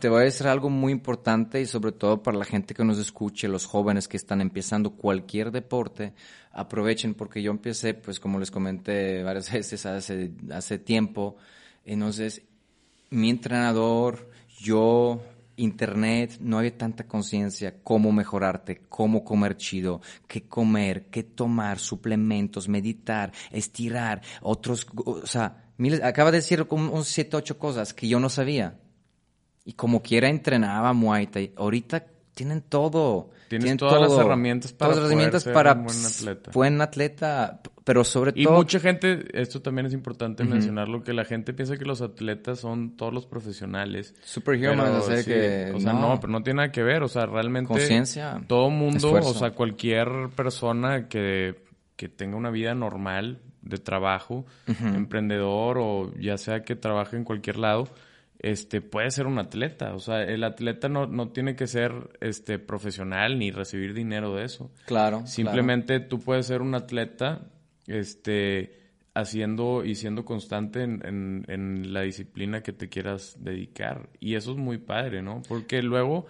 te 0.00 0.08
voy 0.08 0.22
a 0.22 0.24
decir 0.24 0.46
algo 0.46 0.70
muy 0.70 0.90
importante 0.90 1.60
y 1.60 1.66
sobre 1.66 1.92
todo 1.92 2.22
para 2.22 2.38
la 2.38 2.46
gente 2.46 2.72
que 2.72 2.82
nos 2.82 2.96
escuche, 2.98 3.46
los 3.48 3.66
jóvenes 3.66 4.08
que 4.08 4.16
están 4.16 4.40
empezando 4.40 4.92
cualquier 4.92 5.50
deporte, 5.50 6.14
aprovechen 6.52 7.12
porque 7.12 7.42
yo 7.42 7.50
empecé, 7.50 7.92
pues 7.92 8.18
como 8.18 8.38
les 8.38 8.50
comenté 8.50 9.22
varias 9.22 9.52
veces 9.52 9.84
hace, 9.84 10.32
hace 10.50 10.78
tiempo, 10.78 11.36
entonces 11.84 12.40
mi 13.10 13.28
entrenador, 13.28 14.30
yo, 14.58 15.22
internet, 15.56 16.38
no 16.40 16.58
había 16.58 16.76
tanta 16.76 17.06
conciencia 17.06 17.82
cómo 17.82 18.12
mejorarte, 18.12 18.82
cómo 18.88 19.24
comer 19.24 19.56
chido, 19.56 20.00
qué 20.26 20.46
comer, 20.48 21.06
qué 21.10 21.22
tomar, 21.22 21.78
suplementos, 21.78 22.68
meditar, 22.68 23.32
estirar, 23.50 24.22
otros, 24.42 24.86
o 25.04 25.26
sea, 25.26 25.64
miles, 25.78 26.02
acaba 26.02 26.30
de 26.30 26.38
decir 26.38 26.66
como 26.66 26.92
un 26.92 27.04
siete, 27.04 27.36
ocho 27.36 27.58
cosas 27.58 27.94
que 27.94 28.08
yo 28.08 28.20
no 28.20 28.28
sabía. 28.28 28.78
Y 29.64 29.72
como 29.72 30.00
quiera 30.00 30.28
entrenaba 30.28 30.92
Muay 30.92 31.26
Thai. 31.26 31.52
Ahorita 31.56 32.06
tienen 32.34 32.62
todo. 32.62 33.30
Tienes 33.48 33.76
todas 33.78 34.00
las 34.00 34.18
herramientas 34.18 34.72
para 34.72 34.92
todas 34.92 35.02
las 35.02 35.10
herramientas 35.10 35.42
ser 35.42 35.52
para 35.52 35.72
un 35.72 35.84
buen 35.84 36.06
atleta. 36.06 36.50
buen 36.52 36.80
atleta, 36.80 37.60
pero 37.86 38.02
sobre 38.02 38.32
Y 38.34 38.42
todo 38.42 38.56
mucha 38.56 38.80
gente, 38.80 39.26
esto 39.40 39.62
también 39.62 39.86
es 39.86 39.92
importante 39.92 40.42
mencionarlo, 40.42 41.04
que 41.04 41.12
la 41.12 41.24
gente 41.24 41.54
piensa 41.54 41.76
que 41.76 41.84
los 41.84 42.02
atletas 42.02 42.58
son 42.58 42.96
todos 42.96 43.14
los 43.14 43.26
profesionales. 43.26 44.12
superhuman, 44.24 44.86
Pero 44.86 44.98
o 44.98 45.02
sea 45.02 45.16
sí, 45.18 45.30
que 45.30 45.70
o 45.72 45.78
sea, 45.78 45.92
no. 45.92 46.18
pero 46.20 46.32
no 46.32 46.42
tiene 46.42 46.56
nada 46.56 46.72
que 46.72 46.82
ver. 46.82 47.04
O 47.04 47.08
sea, 47.08 47.26
realmente 47.26 47.68
conciencia. 47.68 48.42
todo 48.48 48.70
mundo, 48.70 48.96
esfuerzo. 48.96 49.30
o 49.30 49.34
sea, 49.34 49.52
cualquier 49.52 50.08
persona 50.34 51.06
que, 51.06 51.62
que 51.94 52.08
tenga 52.08 52.36
una 52.36 52.50
vida 52.50 52.74
normal 52.74 53.38
de 53.62 53.78
trabajo, 53.78 54.46
emprendedor 54.66 55.78
o 55.78 56.12
ya 56.18 56.38
sea 56.38 56.64
que 56.64 56.74
trabaje 56.74 57.16
en 57.16 57.22
cualquier 57.22 57.56
lado, 57.56 57.86
este 58.40 58.80
puede 58.80 59.12
ser 59.12 59.28
un 59.28 59.38
atleta. 59.38 59.94
O 59.94 60.00
sea, 60.00 60.24
el 60.24 60.42
atleta 60.42 60.88
no, 60.88 61.06
no 61.06 61.28
tiene 61.28 61.54
que 61.54 61.68
ser 61.68 61.92
este 62.20 62.58
profesional 62.58 63.38
ni 63.38 63.52
recibir 63.52 63.94
dinero 63.94 64.34
de 64.34 64.44
eso. 64.44 64.72
Claro. 64.86 65.24
Simplemente 65.24 66.00
tú 66.00 66.18
puedes 66.18 66.46
ser 66.46 66.62
un 66.62 66.74
atleta, 66.74 67.42
este, 67.86 68.72
haciendo 69.14 69.84
y 69.84 69.94
siendo 69.94 70.24
constante 70.24 70.82
en, 70.82 71.00
en- 71.06 71.44
en 71.48 71.92
la 71.92 72.02
disciplina 72.02 72.62
que 72.62 72.72
te 72.72 72.88
quieras 72.88 73.36
dedicar. 73.40 74.08
Y 74.20 74.34
eso 74.34 74.52
es 74.52 74.58
muy 74.58 74.78
padre, 74.78 75.22
¿no? 75.22 75.42
Porque 75.48 75.82
luego, 75.82 76.26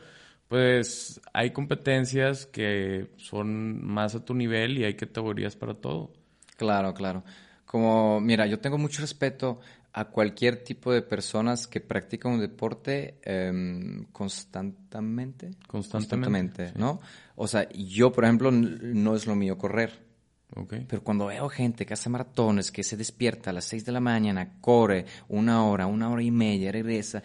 pues, 0.49 1.21
hay 1.33 1.51
competencias 1.51 2.47
que 2.47 3.09
son 3.17 3.85
más 3.85 4.15
a 4.15 4.25
tu 4.25 4.35
nivel 4.35 4.79
y 4.79 4.85
hay 4.85 4.95
categorías 4.95 5.57
para 5.57 5.75
todo. 5.75 6.13
Claro, 6.57 6.95
claro. 6.95 7.25
Como, 7.65 8.21
mira, 8.21 8.47
yo 8.47 8.61
tengo 8.61 8.79
mucho 8.79 9.01
respeto 9.03 9.59
a 9.93 10.05
cualquier 10.05 10.63
tipo 10.63 10.93
de 10.93 11.03
personas 11.03 11.67
que 11.67 11.81
practican 11.81 12.33
un 12.35 12.41
deporte 12.41 13.19
em, 13.23 14.05
constantemente. 14.13 15.51
Constantemente. 15.67 16.73
¿no? 16.77 17.01
O 17.35 17.49
sea, 17.49 17.69
yo, 17.71 18.13
por 18.13 18.25
ejemplo, 18.25 18.51
no 18.53 19.17
es 19.17 19.27
lo 19.27 19.35
mío 19.35 19.59
correr. 19.59 20.06
¿Ok? 20.55 20.75
Pero 20.89 21.03
cuando 21.03 21.27
veo 21.27 21.49
gente 21.49 21.85
que 21.85 21.95
hace 21.95 22.09
maratones, 22.09 22.71
que 22.71 22.85
se 22.85 22.97
despierta 22.97 23.51
a 23.51 23.53
las 23.53 23.65
6 23.65 23.85
de 23.85 23.93
la 23.93 24.01
mañana, 24.01 24.61
corre 24.61 25.07
una 25.29 25.65
hora, 25.65 25.87
una 25.87 26.09
hora 26.09 26.23
y 26.23 26.31
media, 26.31 26.71
regresa, 26.71 27.23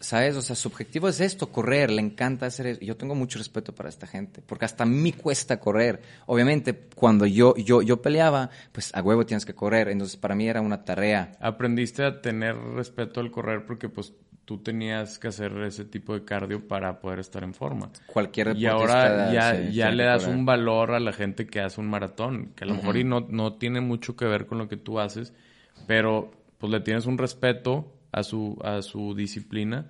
¿sabes? 0.00 0.34
O 0.36 0.42
sea, 0.42 0.56
su 0.56 0.68
objetivo 0.68 1.08
es 1.08 1.20
esto, 1.20 1.52
correr, 1.52 1.90
le 1.90 2.00
encanta 2.00 2.46
hacer 2.46 2.66
eso. 2.66 2.80
Yo 2.80 2.96
tengo 2.96 3.14
mucho 3.14 3.38
respeto 3.38 3.74
para 3.74 3.90
esta 3.90 4.06
gente, 4.06 4.42
porque 4.44 4.64
hasta 4.64 4.84
a 4.84 4.86
mí 4.86 5.12
cuesta 5.12 5.60
correr. 5.60 6.00
Obviamente, 6.26 6.88
cuando 6.94 7.26
yo, 7.26 7.54
yo, 7.56 7.82
yo 7.82 8.00
peleaba, 8.00 8.50
pues 8.72 8.90
a 8.94 9.02
huevo 9.02 9.26
tienes 9.26 9.44
que 9.44 9.54
correr, 9.54 9.88
entonces 9.88 10.16
para 10.16 10.34
mí 10.34 10.48
era 10.48 10.62
una 10.62 10.84
tarea. 10.84 11.32
Aprendiste 11.40 12.04
a 12.04 12.20
tener 12.22 12.56
respeto 12.56 13.20
al 13.20 13.30
correr 13.30 13.66
porque, 13.66 13.90
pues, 13.90 14.14
tú 14.50 14.58
tenías 14.58 15.20
que 15.20 15.28
hacer 15.28 15.56
ese 15.58 15.84
tipo 15.84 16.12
de 16.12 16.24
cardio 16.24 16.66
para 16.66 16.98
poder 16.98 17.20
estar 17.20 17.44
en 17.44 17.54
forma. 17.54 17.92
Cualquier 18.08 18.56
Y 18.56 18.66
ahora 18.66 19.32
ya, 19.32 19.54
sí, 19.54 19.74
ya 19.74 19.92
le 19.92 20.02
das 20.02 20.26
un 20.26 20.44
valor 20.44 20.90
a 20.90 20.98
la 20.98 21.12
gente 21.12 21.46
que 21.46 21.60
hace 21.60 21.80
un 21.80 21.88
maratón, 21.88 22.50
que 22.56 22.64
a 22.64 22.66
lo 22.66 22.74
mejor 22.74 22.96
y 22.96 23.04
no, 23.04 23.20
no 23.20 23.52
tiene 23.52 23.80
mucho 23.80 24.16
que 24.16 24.24
ver 24.24 24.46
con 24.46 24.58
lo 24.58 24.66
que 24.66 24.76
tú 24.76 24.98
haces, 24.98 25.32
pero 25.86 26.32
pues 26.58 26.72
le 26.72 26.80
tienes 26.80 27.06
un 27.06 27.16
respeto 27.16 27.94
a 28.10 28.24
su, 28.24 28.58
a 28.64 28.82
su 28.82 29.14
disciplina 29.14 29.86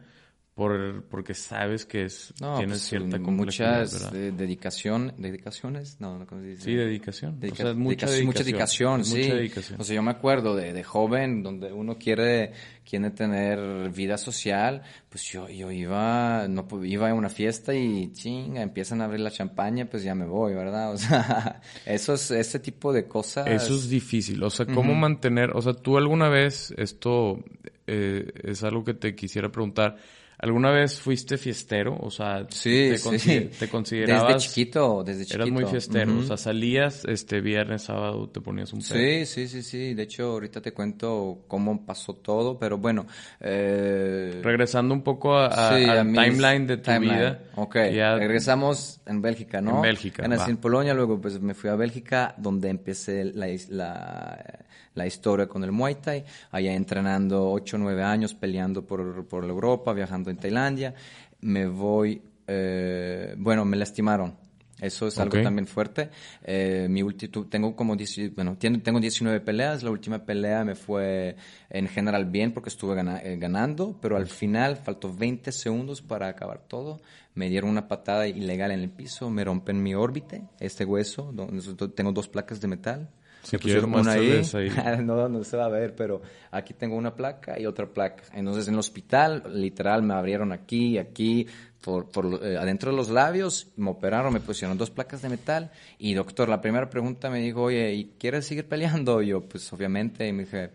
por, 0.61 1.05
porque 1.05 1.33
sabes 1.33 1.87
que 1.87 2.05
es, 2.05 2.35
No, 2.38 2.59
tienes 2.59 2.81
pues, 2.81 2.88
cierta 2.90 3.19
complejidad, 3.19 3.81
muchas 3.81 4.12
dedicación, 4.12 5.14
dedicaciones, 5.17 5.97
no, 6.00 6.19
no, 6.19 6.26
¿cómo 6.26 6.43
se 6.43 6.49
dice? 6.49 6.64
Sí, 6.64 6.75
dedicación. 6.75 7.40
Dedica- 7.40 7.55
o 7.55 7.57
sea, 7.57 7.71
es 7.71 7.76
mucha 7.79 8.07
dedicación, 8.11 8.26
mucha 8.26 8.45
dedicación, 8.45 9.05
sí. 9.07 9.17
Mucha 9.23 9.35
dedicación. 9.37 9.81
O 9.81 9.85
sea, 9.85 9.97
yo 9.97 10.02
me 10.02 10.11
acuerdo 10.11 10.55
de, 10.55 10.75
de 10.75 10.85
joven, 10.85 11.43
donde 11.43 11.73
uno 11.73 11.97
quiere, 11.97 12.52
quiere 12.85 13.09
tener 13.12 13.88
vida 13.88 14.19
social, 14.19 14.83
pues 15.09 15.25
yo, 15.33 15.49
yo 15.49 15.71
iba, 15.71 16.47
no, 16.47 16.69
iba 16.85 17.09
a 17.09 17.14
una 17.14 17.31
fiesta 17.31 17.75
y 17.75 18.12
chinga, 18.12 18.61
empiezan 18.61 19.00
a 19.00 19.07
abrir 19.07 19.21
la 19.21 19.31
champaña, 19.31 19.87
pues 19.87 20.02
ya 20.02 20.14
me 20.14 20.26
voy, 20.26 20.52
¿verdad? 20.52 20.93
O 20.93 20.99
sea, 20.99 21.62
eso 21.87 22.12
es, 22.12 22.31
ese 22.33 22.59
tipo 22.59 22.93
de 22.93 23.09
cosas. 23.09 23.47
Eso 23.47 23.75
es 23.76 23.88
difícil. 23.88 24.43
O 24.43 24.50
sea, 24.50 24.67
¿cómo 24.67 24.95
mantener? 24.95 25.52
O 25.57 25.62
sea, 25.62 25.73
tú 25.73 25.97
alguna 25.97 26.29
vez, 26.29 26.75
esto 26.76 27.43
eh, 27.87 28.31
es 28.45 28.62
algo 28.62 28.85
que 28.85 28.93
te 28.93 29.14
quisiera 29.14 29.50
preguntar. 29.50 29.97
¿Alguna 30.42 30.70
vez 30.70 30.99
fuiste 30.99 31.37
fiestero? 31.37 31.97
O 32.00 32.11
sea, 32.11 32.47
Sí, 32.49 32.92
te, 32.92 33.18
sí. 33.18 33.50
te 33.59 33.68
considerabas... 33.68 34.35
Desde 34.35 34.49
chiquito, 34.49 35.04
desde 35.04 35.25
chiquito. 35.26 35.42
Eras 35.42 35.50
muy 35.52 35.64
fiestero. 35.66 36.12
Ujú. 36.12 36.20
O 36.20 36.23
sea, 36.25 36.37
salías 36.38 37.04
este 37.04 37.42
viernes, 37.42 37.82
sábado, 37.82 38.26
te 38.30 38.40
ponías 38.40 38.73
un 38.73 38.80
pedo. 38.80 38.94
Sí, 38.99 39.26
sí, 39.26 39.49
sí, 39.49 39.62
sí. 39.62 39.92
De 39.94 40.04
hecho, 40.04 40.25
ahorita 40.32 40.62
te 40.62 40.73
cuento 40.73 41.40
cómo 41.47 41.85
pasó 41.85 42.14
todo, 42.14 42.59
pero 42.59 42.78
bueno. 42.78 43.06
Eh, 43.40 44.40
Regresando 44.42 44.94
un 44.94 45.02
poco 45.02 45.37
a, 45.37 45.47
a- 45.47 45.76
sí, 45.78 45.85
a 45.85 46.04
mis- 46.04 46.18
timeline 46.18 46.66
de 46.66 46.76
tu 46.78 46.82
timeline. 46.85 47.18
vida. 47.18 47.42
Ok, 47.56 47.76
ya- 47.92 48.16
regresamos 48.16 49.00
en 49.06 49.20
Bélgica, 49.20 49.61
¿no? 49.61 49.76
En 49.76 49.82
Bélgica, 49.82 50.26
Nací 50.26 50.44
va. 50.44 50.50
en 50.50 50.56
Polonia, 50.56 50.94
luego 50.94 51.20
pues 51.20 51.40
me 51.40 51.52
fui 51.54 51.68
a 51.68 51.75
Bélgica, 51.75 52.35
donde 52.38 52.68
empecé 52.70 53.25
la, 53.26 53.47
la, 53.68 54.59
la 54.94 55.06
historia 55.06 55.47
con 55.47 55.62
el 55.64 55.73
Muay 55.73 55.97
Thai, 55.97 56.25
allá 56.50 56.73
entrenando 56.73 57.50
8 57.50 57.76
o 57.76 57.78
9 57.80 58.02
años, 58.02 58.35
peleando 58.35 58.87
por, 58.87 59.26
por 59.26 59.44
Europa, 59.44 59.92
viajando 59.92 60.29
en 60.30 60.37
Tailandia. 60.38 60.94
Me 61.40 61.66
voy, 61.66 62.22
eh, 62.46 63.34
bueno, 63.38 63.64
me 63.64 63.76
lastimaron. 63.76 64.34
Eso 64.80 65.06
es 65.08 65.18
algo 65.18 65.32
también 65.44 65.66
fuerte. 65.66 66.08
Eh, 66.42 66.87
mi 66.88 67.02
tengo 67.50 67.76
como 67.76 67.96
10 67.96 68.34
bueno, 68.34 68.56
tengo 68.56 68.99
19 68.99 69.40
peleas. 69.40 69.82
La 69.82 69.90
última 69.90 70.25
pelea 70.25 70.64
me 70.64 70.75
fue 70.75 71.37
en 71.68 71.87
general 71.87 72.25
bien 72.25 72.52
porque 72.52 72.70
estuve 72.70 72.94
gana- 72.94 73.20
eh, 73.22 73.37
ganando, 73.37 73.99
pero 74.00 74.16
al 74.16 74.26
final 74.26 74.76
faltó 74.78 75.12
20 75.14 75.52
segundos 75.52 76.00
para 76.00 76.28
acabar 76.28 76.60
todo. 76.66 77.00
Me 77.34 77.50
dieron 77.50 77.68
una 77.70 77.88
patada 77.88 78.26
ilegal 78.26 78.70
en 78.70 78.80
el 78.80 78.88
piso, 78.90 79.28
me 79.28 79.44
rompen 79.44 79.82
mi 79.82 79.94
órbite, 79.94 80.44
este 80.60 80.84
hueso, 80.87 81.30
donde 81.32 81.62
tengo 81.94 82.12
dos 82.12 82.28
placas 82.28 82.60
de 82.62 82.68
metal. 82.68 83.10
Si 83.42 83.56
Me 83.56 83.61
pusieron 83.61 83.94
una 83.94 84.12
ahí. 84.12 84.42
ahí. 84.54 84.70
no, 85.04 85.28
no 85.28 85.44
se 85.44 85.56
va 85.56 85.66
a 85.66 85.68
ver, 85.68 85.94
pero 85.94 86.20
aquí 86.50 86.75
tengo 86.75 86.97
una 86.97 87.14
placa 87.14 87.59
y 87.59 87.66
otra 87.66 87.87
placa. 87.87 88.25
Entonces 88.35 88.68
en 88.68 88.75
el 88.75 88.80
hospital, 88.80 89.44
literal, 89.54 90.02
me 90.02 90.14
abrieron 90.14 90.52
aquí, 90.52 90.99
aquí, 90.99 91.47
por, 91.80 92.11
por 92.11 92.44
eh, 92.44 92.59
adentro 92.59 92.90
de 92.90 92.97
los 92.97 93.09
labios, 93.09 93.68
me 93.76 93.90
operaron, 93.90 94.32
me 94.32 94.40
pusieron 94.40 94.76
dos 94.76 94.90
placas 94.90 95.23
de 95.23 95.30
metal. 95.30 95.70
Y 95.99 96.14
doctor, 96.14 96.49
la 96.49 96.61
primera 96.61 96.90
pregunta 96.90 97.30
me 97.30 97.40
dijo, 97.40 97.62
oye, 97.62 97.92
¿y 97.94 98.04
quieres 98.18 98.47
seguir 98.47 98.66
peleando? 98.66 99.23
Y 99.23 99.28
yo, 99.28 99.40
pues 99.40 99.73
obviamente, 99.73 100.26
y 100.28 100.32
me 100.32 100.44
dije, 100.44 100.70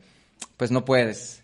pues 0.58 0.72
no 0.72 0.84
puedes. 0.84 1.44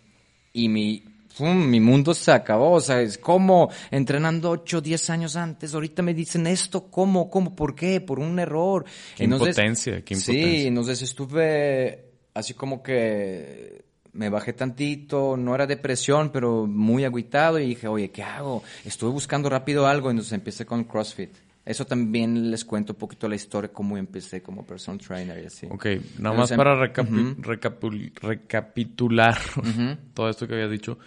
Y 0.54 0.70
mi, 0.70 1.04
¡pum! 1.38 1.68
mi 1.68 1.80
mundo 1.80 2.14
se 2.14 2.32
acabó, 2.32 2.72
o 2.74 2.80
sea, 2.82 3.02
es 3.02 3.18
como 3.18 3.70
entrenando 3.90 4.50
8, 4.52 4.82
10 4.82 5.10
años 5.10 5.36
antes, 5.36 5.74
ahorita 5.74 6.02
me 6.02 6.14
dicen 6.14 6.48
esto, 6.48 6.90
¿cómo, 6.90 7.30
cómo, 7.30 7.56
por 7.56 7.76
qué? 7.76 8.02
Por 8.02 8.20
un 8.20 8.40
error. 8.40 8.86
Qué 9.16 9.24
impotencia, 9.26 10.04
qué 10.04 10.16
Sí, 10.16 10.32
impotencia. 10.32 10.68
entonces 10.68 11.02
estuve 11.02 12.06
así 12.34 12.54
como 12.54 12.82
que 12.82 13.84
me 14.14 14.30
bajé 14.30 14.54
tantito, 14.54 15.38
no 15.38 15.56
era 15.56 15.66
depresión, 15.68 16.32
pero 16.32 16.68
muy 16.68 17.06
agüitado 17.06 17.60
y 17.60 17.68
dije, 17.68 17.88
oye, 17.88 18.12
¿qué 18.12 18.24
hago? 18.24 18.64
Estuve 18.84 19.12
buscando 19.12 19.50
rápido 19.50 19.88
algo, 19.88 20.10
entonces 20.10 20.34
empecé 20.34 20.66
con 20.66 20.84
CrossFit. 20.84 21.32
Eso 21.72 21.86
también 21.86 22.52
les 22.52 22.66
cuento 22.66 22.94
un 22.94 23.00
poquito 23.00 23.28
la 23.30 23.36
historia, 23.36 23.72
cómo 23.72 23.98
empecé 23.98 24.42
como 24.44 24.66
personal 24.66 25.00
trainer 25.00 25.42
y 25.44 25.46
así. 25.48 25.68
Ok, 25.70 25.86
nada 26.20 26.36
más 26.36 26.52
Entonces, 26.52 26.58
para 26.58 26.76
recapi- 26.76 27.36
recapul- 27.38 28.14
recapitular 28.20 29.38
todo 30.14 30.30
esto 30.30 30.48
que 30.48 30.54
había 30.56 30.68
dicho. 30.68 31.00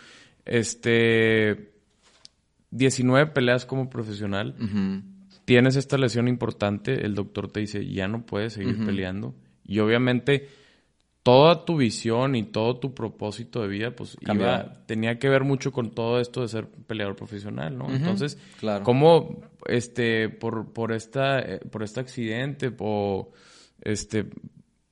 Este, 0.44 1.72
19 2.70 3.30
peleas 3.32 3.66
como 3.66 3.88
profesional. 3.90 4.54
Tienes 5.44 5.76
esta 5.76 5.98
lesión 5.98 6.26
importante, 6.28 7.04
el 7.04 7.14
doctor 7.14 7.50
te 7.52 7.60
dice, 7.60 7.86
ya 7.86 8.08
no 8.08 8.24
puedes 8.24 8.54
seguir 8.54 8.84
peleando. 8.84 9.34
Y 9.66 9.78
obviamente 9.80 10.48
toda 11.24 11.64
tu 11.64 11.78
visión 11.78 12.36
y 12.36 12.44
todo 12.44 12.76
tu 12.76 12.94
propósito 12.94 13.62
de 13.62 13.68
vida, 13.68 13.96
pues 13.96 14.16
iba, 14.20 14.84
tenía 14.84 15.18
que 15.18 15.30
ver 15.30 15.42
mucho 15.42 15.72
con 15.72 15.90
todo 15.90 16.20
esto 16.20 16.42
de 16.42 16.48
ser 16.48 16.68
peleador 16.68 17.16
profesional, 17.16 17.76
¿no? 17.76 17.90
Entonces, 17.90 18.38
claro. 18.60 18.84
¿cómo, 18.84 19.42
este, 19.66 20.28
por, 20.28 20.74
por 20.74 20.92
esta, 20.92 21.40
eh, 21.40 21.60
por 21.60 21.82
este 21.82 22.00
accidente, 22.00 22.70
o 22.78 23.32
este 23.80 24.26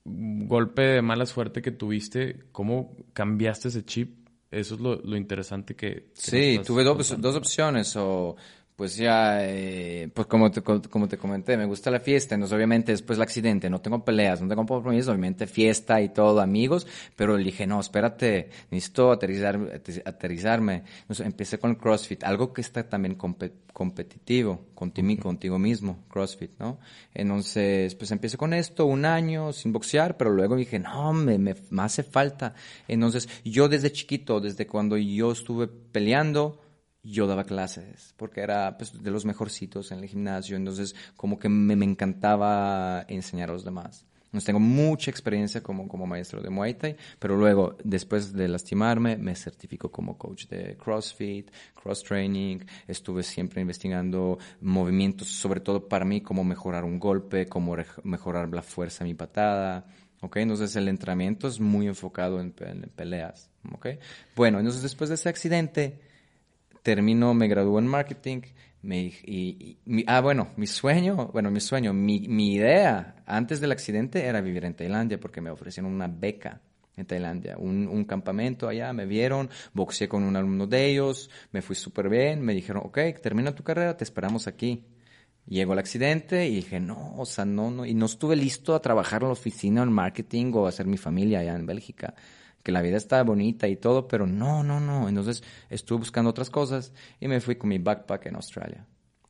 golpe 0.04 0.82
de 0.82 1.02
mala 1.02 1.26
suerte 1.26 1.60
que 1.60 1.70
tuviste, 1.70 2.46
cómo 2.50 2.96
cambiaste 3.12 3.68
ese 3.68 3.84
chip? 3.84 4.26
Eso 4.50 4.76
es 4.76 4.80
lo, 4.80 4.96
lo 4.96 5.18
interesante 5.18 5.76
que... 5.76 5.88
que 5.88 6.10
Sí, 6.14 6.60
tuve 6.64 6.82
dos, 6.82 7.20
dos 7.20 7.36
opciones, 7.36 7.94
o 7.96 8.36
pues 8.82 8.96
ya, 8.96 9.48
eh, 9.48 10.10
pues 10.12 10.26
como 10.26 10.50
te, 10.50 10.60
como 10.60 11.06
te 11.06 11.16
comenté, 11.16 11.56
me 11.56 11.66
gusta 11.66 11.88
la 11.88 12.00
fiesta, 12.00 12.34
entonces 12.34 12.56
obviamente 12.56 12.90
después 12.90 13.16
el 13.16 13.22
accidente, 13.22 13.70
no 13.70 13.80
tengo 13.80 14.04
peleas, 14.04 14.42
no 14.42 14.48
tengo 14.48 14.66
compromisos, 14.66 15.10
obviamente 15.10 15.46
fiesta 15.46 16.00
y 16.00 16.08
todo, 16.08 16.40
amigos, 16.40 16.84
pero 17.14 17.38
le 17.38 17.44
dije, 17.44 17.64
no, 17.64 17.78
espérate, 17.78 18.50
necesito 18.72 19.12
aterrizar, 19.12 19.80
aterrizarme. 20.04 20.82
Entonces 21.02 21.24
empecé 21.24 21.60
con 21.60 21.70
el 21.70 21.76
CrossFit, 21.76 22.24
algo 22.24 22.52
que 22.52 22.60
está 22.60 22.82
también 22.88 23.14
competitivo, 23.14 24.62
contigo, 24.74 25.22
contigo 25.22 25.60
mismo, 25.60 26.00
CrossFit, 26.10 26.50
¿no? 26.58 26.80
Entonces, 27.14 27.94
pues 27.94 28.10
empecé 28.10 28.36
con 28.36 28.52
esto 28.52 28.86
un 28.86 29.04
año 29.04 29.52
sin 29.52 29.72
boxear, 29.72 30.16
pero 30.16 30.32
luego 30.32 30.56
dije, 30.56 30.80
no, 30.80 31.12
me, 31.12 31.38
me, 31.38 31.54
me 31.70 31.82
hace 31.82 32.02
falta. 32.02 32.54
Entonces, 32.88 33.28
yo 33.44 33.68
desde 33.68 33.92
chiquito, 33.92 34.40
desde 34.40 34.66
cuando 34.66 34.96
yo 34.96 35.30
estuve 35.30 35.68
peleando, 35.68 36.58
yo 37.02 37.26
daba 37.26 37.44
clases, 37.44 38.14
porque 38.16 38.40
era 38.40 38.76
pues, 38.78 39.02
de 39.02 39.10
los 39.10 39.24
mejorcitos 39.24 39.90
en 39.92 39.98
el 39.98 40.08
gimnasio, 40.08 40.56
entonces 40.56 40.94
como 41.16 41.38
que 41.38 41.48
me, 41.48 41.76
me 41.76 41.84
encantaba 41.84 43.04
enseñar 43.08 43.50
a 43.50 43.52
los 43.52 43.64
demás. 43.64 44.06
Entonces 44.32 44.46
tengo 44.46 44.60
mucha 44.60 45.10
experiencia 45.10 45.62
como, 45.62 45.86
como 45.86 46.06
maestro 46.06 46.40
de 46.40 46.48
Muay 46.48 46.72
Thai, 46.72 46.96
pero 47.18 47.36
luego, 47.36 47.76
después 47.84 48.32
de 48.32 48.48
lastimarme, 48.48 49.18
me 49.18 49.36
certifico 49.36 49.90
como 49.90 50.16
coach 50.16 50.46
de 50.46 50.74
CrossFit, 50.78 51.50
Cross 51.74 52.02
Training, 52.02 52.60
estuve 52.88 53.24
siempre 53.24 53.60
investigando 53.60 54.38
movimientos, 54.62 55.28
sobre 55.28 55.60
todo 55.60 55.86
para 55.86 56.06
mí, 56.06 56.22
cómo 56.22 56.44
mejorar 56.44 56.84
un 56.84 56.98
golpe, 56.98 57.46
cómo 57.46 57.76
mejorar 58.04 58.48
la 58.48 58.62
fuerza 58.62 59.04
de 59.04 59.10
mi 59.10 59.14
patada, 59.14 59.84
¿ok? 60.22 60.38
Entonces 60.38 60.74
el 60.76 60.88
entrenamiento 60.88 61.46
es 61.46 61.60
muy 61.60 61.86
enfocado 61.86 62.40
en, 62.40 62.54
en 62.60 62.90
peleas, 62.96 63.50
¿ok? 63.70 63.88
Bueno, 64.34 64.60
entonces 64.60 64.80
después 64.80 65.10
de 65.10 65.16
ese 65.16 65.28
accidente, 65.28 66.00
termino, 66.82 67.34
me 67.34 67.48
graduó 67.48 67.78
en 67.78 67.86
marketing. 67.86 68.42
Me, 68.82 69.12
y, 69.24 69.78
ah, 70.06 70.20
bueno, 70.20 70.50
mi 70.56 70.66
sueño, 70.66 71.28
bueno, 71.32 71.50
mi 71.50 71.60
sueño, 71.60 71.92
mi, 71.92 72.26
mi 72.28 72.54
idea 72.54 73.22
antes 73.26 73.60
del 73.60 73.70
accidente 73.70 74.26
era 74.26 74.40
vivir 74.40 74.64
en 74.64 74.74
Tailandia 74.74 75.20
porque 75.20 75.40
me 75.40 75.50
ofrecieron 75.50 75.92
una 75.92 76.08
beca 76.08 76.60
en 76.96 77.06
Tailandia, 77.06 77.56
un, 77.58 77.86
un, 77.86 78.04
campamento 78.04 78.68
allá, 78.68 78.92
me 78.92 79.06
vieron, 79.06 79.48
boxeé 79.72 80.08
con 80.08 80.24
un 80.24 80.36
alumno 80.36 80.66
de 80.66 80.90
ellos, 80.90 81.30
me 81.52 81.62
fui 81.62 81.76
súper 81.76 82.08
bien, 82.08 82.42
me 82.42 82.54
dijeron, 82.54 82.82
ok, 82.84 82.98
termina 83.22 83.54
tu 83.54 83.62
carrera, 83.62 83.96
te 83.96 84.04
esperamos 84.04 84.46
aquí. 84.46 84.84
Llegó 85.46 85.72
el 85.72 85.78
accidente 85.78 86.46
y 86.48 86.56
dije, 86.56 86.80
no, 86.80 87.14
o 87.16 87.24
sea, 87.24 87.44
no, 87.44 87.70
no, 87.70 87.86
y 87.86 87.94
no 87.94 88.06
estuve 88.06 88.36
listo 88.36 88.74
a 88.74 88.82
trabajar 88.82 89.22
en 89.22 89.28
la 89.28 89.32
oficina, 89.32 89.82
en 89.82 89.92
marketing 89.92 90.52
o 90.54 90.66
a 90.66 90.68
hacer 90.68 90.86
mi 90.86 90.98
familia 90.98 91.40
allá 91.40 91.54
en 91.54 91.66
Bélgica 91.66 92.14
que 92.62 92.72
la 92.72 92.82
vida 92.82 92.96
está 92.96 93.22
bonita 93.22 93.68
y 93.68 93.76
todo, 93.76 94.08
pero 94.08 94.26
no, 94.26 94.62
no, 94.62 94.80
no. 94.80 95.08
Entonces 95.08 95.42
estuve 95.70 96.00
buscando 96.00 96.30
otras 96.30 96.50
cosas 96.50 96.92
y 97.20 97.28
me 97.28 97.40
fui 97.40 97.56
con 97.56 97.70
mi 97.70 97.78
backpack 97.78 98.26
en 98.26 98.36
Australia, 98.36 98.86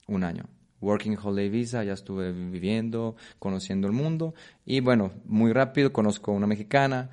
un 0.07 0.25
año. 0.25 0.45
Working 0.81 1.17
Holiday 1.23 1.49
Visa, 1.49 1.85
ya 1.85 1.93
estuve 1.93 2.33
viviendo, 2.33 3.15
conociendo 3.39 3.87
el 3.87 3.93
mundo 3.93 4.35
y 4.65 4.81
bueno, 4.81 5.13
muy 5.25 5.53
rápido 5.53 5.93
conozco 5.93 6.33
a 6.33 6.35
una 6.35 6.49
mexicana, 6.49 7.11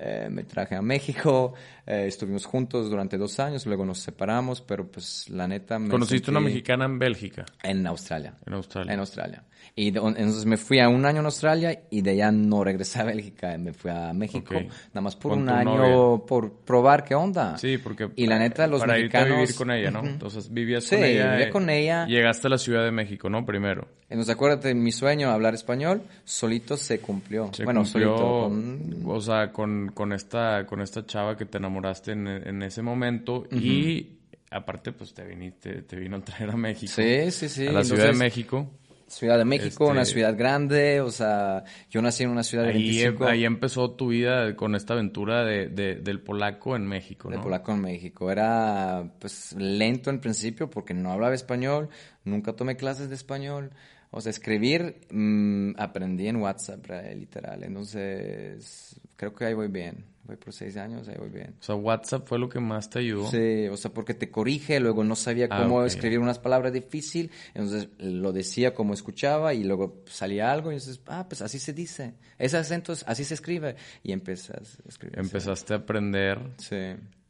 eh, 0.00 0.28
me 0.30 0.44
traje 0.44 0.76
a 0.76 0.82
México, 0.82 1.54
eh, 1.86 2.04
estuvimos 2.06 2.46
juntos 2.46 2.88
durante 2.88 3.18
dos 3.18 3.40
años, 3.40 3.66
luego 3.66 3.84
nos 3.84 3.98
separamos, 3.98 4.60
pero 4.60 4.86
pues 4.86 5.28
la 5.30 5.48
neta 5.48 5.78
me 5.78 5.88
¿Conociste 5.88 6.30
una 6.30 6.40
mexicana 6.40 6.84
en 6.84 6.98
Bélgica? 6.98 7.44
En 7.62 7.86
Australia. 7.86 8.34
En 8.46 8.54
Australia. 8.54 8.92
En 8.92 9.00
Australia. 9.00 9.44
Y 9.74 9.88
entonces 9.88 10.44
me 10.46 10.56
fui 10.56 10.80
a 10.80 10.88
un 10.88 11.04
año 11.04 11.20
en 11.20 11.26
Australia 11.26 11.82
y 11.90 12.00
de 12.02 12.10
allá 12.12 12.30
no 12.32 12.62
regresé 12.64 13.00
a 13.00 13.04
Bélgica, 13.04 13.56
me 13.58 13.72
fui 13.72 13.90
a 13.90 14.12
México, 14.12 14.54
nada 14.54 15.00
más 15.00 15.16
por 15.16 15.32
un 15.32 15.48
año, 15.48 16.24
por 16.26 16.52
probar 16.64 17.04
qué 17.04 17.14
onda. 17.14 17.56
Sí, 17.58 17.78
porque 17.78 18.08
y 18.16 18.26
la 18.26 18.38
neta 18.38 18.66
los 18.66 18.80
para 18.80 18.94
mexicanos... 18.94 19.26
irte 19.28 19.34
a 19.36 19.40
vivir 19.40 19.54
con 19.56 19.70
ella, 19.70 19.90
¿no? 19.90 20.00
Entonces 20.04 20.52
vivías 20.52 20.84
Sí, 20.84 20.96
con 20.96 21.04
ella. 21.04 21.30
vivía 21.32 21.46
eh, 21.48 21.50
con 21.50 21.70
ella. 21.70 22.06
Llegaste 22.06 22.46
a 22.46 22.50
la 22.50 22.58
Ciudad 22.58 22.84
de 22.84 22.90
México, 22.92 23.28
¿no? 23.30 23.44
Primero. 23.44 23.88
Entonces 24.08 24.34
acuérdate, 24.34 24.74
mi 24.74 24.90
sueño, 24.90 25.30
hablar 25.30 25.54
español, 25.54 26.02
solito 26.24 26.76
se 26.76 27.00
cumplió. 27.00 27.50
Se 27.52 27.64
bueno, 27.64 27.82
cumplió, 27.82 28.16
solito. 28.16 28.48
con- 28.48 29.16
o 29.16 29.20
sea, 29.20 29.52
con, 29.52 29.87
con 29.94 30.12
esta 30.12 30.66
con 30.66 30.80
esta 30.80 31.04
chava 31.06 31.36
que 31.36 31.44
te 31.46 31.58
enamoraste 31.58 32.12
en, 32.12 32.26
en 32.26 32.62
ese 32.62 32.82
momento 32.82 33.46
y 33.50 34.18
aparte 34.50 34.92
pues 34.92 35.14
te 35.14 35.24
viniste 35.24 35.82
te 35.82 35.96
vino 35.96 36.16
a 36.16 36.20
traer 36.24 36.50
a 36.50 36.56
México. 36.56 36.92
Sí, 36.94 37.30
sí, 37.30 37.48
sí. 37.48 37.66
A 37.66 37.72
la 37.72 37.84
Ciudad 37.84 38.06
de 38.06 38.12
México. 38.14 38.70
Ciudad 39.06 39.38
de 39.38 39.46
México, 39.46 39.84
Este- 39.84 39.92
una 39.92 40.04
ciudad 40.04 40.36
grande, 40.36 41.00
o 41.00 41.10
sea, 41.10 41.64
yo 41.88 42.02
nací 42.02 42.24
en 42.24 42.28
una 42.30 42.42
ciudad 42.42 42.64
de 42.64 42.70
Ahí, 42.72 42.82
25 42.82 43.26
ahí 43.26 43.44
empezó 43.46 43.92
tu 43.92 44.08
vida 44.08 44.54
con 44.54 44.74
esta 44.74 44.92
aventura 44.92 45.44
de, 45.46 45.68
de- 45.68 45.94
del 45.94 46.20
polaco 46.20 46.76
en 46.76 46.86
México, 46.86 47.30
¿no? 47.30 47.42
polaco 47.42 47.72
en 47.72 47.80
México. 47.80 48.30
Era 48.30 49.10
pues 49.18 49.54
lento 49.54 50.10
en 50.10 50.20
principio 50.20 50.68
porque 50.68 50.92
no 50.92 51.10
hablaba 51.10 51.34
español, 51.34 51.88
nunca 52.24 52.52
tomé 52.52 52.76
clases 52.76 53.08
de 53.08 53.14
español. 53.14 53.70
O 54.10 54.20
sea, 54.20 54.28
escribir 54.30 55.00
mm, 55.10 55.72
aprendí 55.78 56.28
en 56.28 56.36
WhatsApp, 56.36 56.84
literal. 57.16 57.64
Entonces, 57.64 59.00
creo 59.18 59.34
que 59.34 59.44
ahí 59.44 59.52
voy 59.52 59.68
bien. 59.68 60.06
Voy 60.24 60.36
por 60.36 60.52
seis 60.52 60.76
años, 60.76 61.08
ahí 61.08 61.16
voy 61.18 61.30
bien. 61.30 61.54
O 61.58 61.62
sea, 61.62 61.74
WhatsApp 61.74 62.26
fue 62.28 62.38
lo 62.38 62.50
que 62.50 62.60
más 62.60 62.90
te 62.90 62.98
ayudó. 62.98 63.30
Sí, 63.30 63.66
o 63.68 63.78
sea, 63.78 63.90
porque 63.94 64.12
te 64.12 64.30
corrige, 64.30 64.78
luego 64.78 65.02
no 65.02 65.16
sabía 65.16 65.48
Ah, 65.50 65.62
cómo 65.62 65.78
ok. 65.80 65.86
escribir 65.86 66.18
unas 66.18 66.38
palabras 66.38 66.70
difícil, 66.72 67.30
entonces 67.54 67.88
lo 67.98 68.32
decía 68.32 68.74
como 68.74 68.92
escuchaba 68.92 69.54
y 69.54 69.64
luego 69.64 70.02
salía 70.06 70.52
algo 70.52 70.70
y 70.70 70.74
entonces, 70.74 71.00
ah, 71.06 71.26
pues 71.28 71.40
así 71.40 71.58
se 71.58 71.72
dice, 71.72 72.12
ese 72.38 72.58
acento 72.58 72.92
así 73.06 73.24
se 73.24 73.32
escribe 73.34 73.76
y 74.02 74.12
empiezas 74.12 74.78
a 74.84 74.88
escribir. 74.88 75.18
así. 75.18 75.26
Empezaste 75.28 75.72
a 75.72 75.76
aprender 75.78 76.38
Sí. 76.58 76.76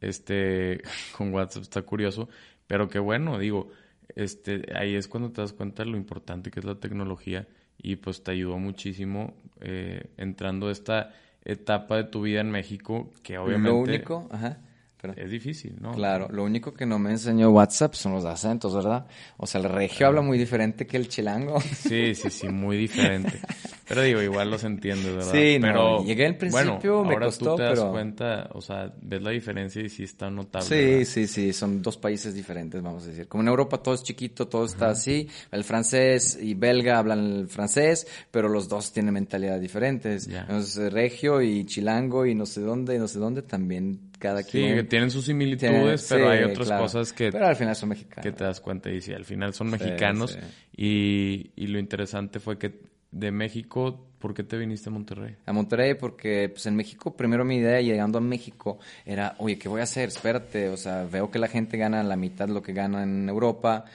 este 0.01 0.81
con 1.17 1.33
WhatsApp 1.33 1.63
está 1.63 1.81
curioso, 1.83 2.27
pero 2.67 2.89
qué 2.89 2.99
bueno, 2.99 3.39
digo, 3.39 3.69
este 4.15 4.65
ahí 4.75 4.95
es 4.95 5.07
cuando 5.07 5.31
te 5.31 5.39
das 5.41 5.53
cuenta 5.53 5.83
de 5.85 5.89
lo 5.91 5.95
importante 5.97 6.51
que 6.51 6.59
es 6.59 6.65
la 6.65 6.75
tecnología 6.75 7.47
y 7.77 7.95
pues 7.95 8.23
te 8.23 8.31
ayudó 8.31 8.57
muchísimo 8.57 9.35
eh, 9.61 10.07
entrando 10.17 10.67
a 10.67 10.73
esta 10.73 11.13
etapa 11.45 11.97
de 11.97 12.03
tu 12.05 12.21
vida 12.21 12.41
en 12.41 12.51
México 12.51 13.11
que 13.23 13.37
obviamente 13.37 13.69
Lo 13.69 13.77
único, 13.77 14.27
ajá, 14.31 14.59
pero- 15.01 15.13
es 15.15 15.31
difícil, 15.31 15.75
¿no? 15.79 15.91
Claro, 15.93 16.27
lo 16.31 16.43
único 16.43 16.73
que 16.73 16.85
no 16.85 16.99
me 16.99 17.11
enseñó 17.11 17.49
WhatsApp 17.51 17.93
son 17.93 18.13
los 18.13 18.25
acentos, 18.25 18.75
¿verdad? 18.75 19.07
O 19.37 19.47
sea, 19.47 19.61
el 19.61 19.69
regio 19.69 20.07
habla 20.07 20.21
muy 20.21 20.37
diferente 20.37 20.85
que 20.85 20.97
el 20.97 21.07
chilango. 21.07 21.59
Sí, 21.61 22.13
sí, 22.15 22.29
sí, 22.29 22.49
muy 22.49 22.77
diferente. 22.77 23.39
Pero 23.89 24.03
digo, 24.03 24.21
igual 24.21 24.49
los 24.51 24.63
entiendes, 24.63 25.13
¿verdad? 25.15 25.31
Sí, 25.33 25.57
no, 25.59 25.67
pero 25.67 26.03
llegué 26.05 26.25
al 26.27 26.37
principio, 26.37 26.93
bueno, 26.97 27.03
me 27.05 27.13
ahora 27.15 27.25
costó, 27.25 27.51
tú 27.51 27.55
te 27.57 27.63
das 27.63 27.79
pero- 27.79 27.91
cuenta, 27.91 28.49
o 28.53 28.61
sea, 28.61 28.93
ves 29.01 29.21
la 29.21 29.31
diferencia 29.31 29.81
y 29.81 29.89
sí 29.89 30.03
está 30.03 30.29
notable. 30.29 30.67
Sí, 30.67 30.75
¿verdad? 30.91 31.05
sí, 31.05 31.27
sí, 31.27 31.53
son 31.53 31.81
dos 31.81 31.97
países 31.97 32.33
diferentes, 32.35 32.81
vamos 32.81 33.03
a 33.03 33.07
decir. 33.07 33.27
Como 33.27 33.41
en 33.43 33.49
Europa 33.49 33.79
todo 33.83 33.95
es 33.95 34.03
chiquito, 34.03 34.47
todo 34.47 34.65
está 34.65 34.89
así. 34.91 35.27
El 35.51 35.63
francés 35.63 36.37
y 36.41 36.53
belga 36.53 36.99
hablan 36.99 37.19
el 37.39 37.47
francés, 37.47 38.07
pero 38.31 38.47
los 38.47 38.69
dos 38.69 38.93
tienen 38.93 39.13
mentalidades 39.13 39.61
diferentes. 39.61 40.27
Ya. 40.27 40.41
Entonces, 40.41 40.93
regio 40.93 41.41
y 41.41 41.65
chilango 41.65 42.25
y 42.27 42.35
no 42.35 42.45
sé 42.45 42.61
dónde 42.61 42.95
y 42.95 42.99
no 42.99 43.07
sé 43.07 43.17
dónde 43.19 43.41
también 43.41 44.11
cada 44.19 44.43
Sí, 44.43 44.51
quien 44.51 44.75
que 44.75 44.83
tienen 44.83 45.09
sus 45.09 45.25
similitudes, 45.25 46.05
pero 46.09 46.25
sí, 46.25 46.37
hay 46.37 46.43
otras 46.43 46.67
claro. 46.67 46.83
cosas 46.83 47.11
que, 47.13 47.31
Pero 47.31 47.47
al 47.47 47.55
final 47.55 47.75
son 47.75 47.89
mexicanos. 47.89 48.21
que 48.23 48.31
te 48.31 48.43
das 48.43 48.59
cuenta 48.61 48.91
y 48.91 49.01
sí, 49.01 49.13
al 49.13 49.25
final 49.25 49.53
son 49.55 49.67
Sí, 49.67 49.71
mexicanos. 49.71 50.37
Y, 50.77 51.51
y 51.55 51.67
lo 51.67 51.79
interesante 51.79 52.39
fue 52.39 52.57
que 52.59 52.87
de 53.11 53.31
México, 53.31 54.07
¿por 54.19 54.33
qué 54.33 54.43
te 54.43 54.57
viniste 54.57 54.89
a 54.89 54.91
Monterrey? 54.91 55.35
a 55.45 55.53
Monterrey 55.53 55.95
porque 55.95 56.49
pues 56.49 56.65
en 56.67 56.75
México 56.75 57.15
primero 57.15 57.43
mi 57.45 57.57
idea 57.57 57.81
llegando 57.81 58.17
a 58.19 58.21
México 58.21 58.79
era 59.05 59.35
oye 59.39 59.57
qué 59.57 59.67
voy 59.69 59.81
a 59.81 59.83
hacer 59.85 60.09
espérate 60.09 60.69
o 60.69 60.77
sea 60.77 61.05
veo 61.05 61.31
que 61.31 61.39
la 61.39 61.47
gente 61.47 61.77
gana 61.77 62.03
la 62.03 62.15
mitad 62.15 62.47
de 62.47 62.53
lo 62.53 62.61
que 62.61 62.73
gana 62.73 63.03
en 63.03 63.27
Europa 63.29 63.85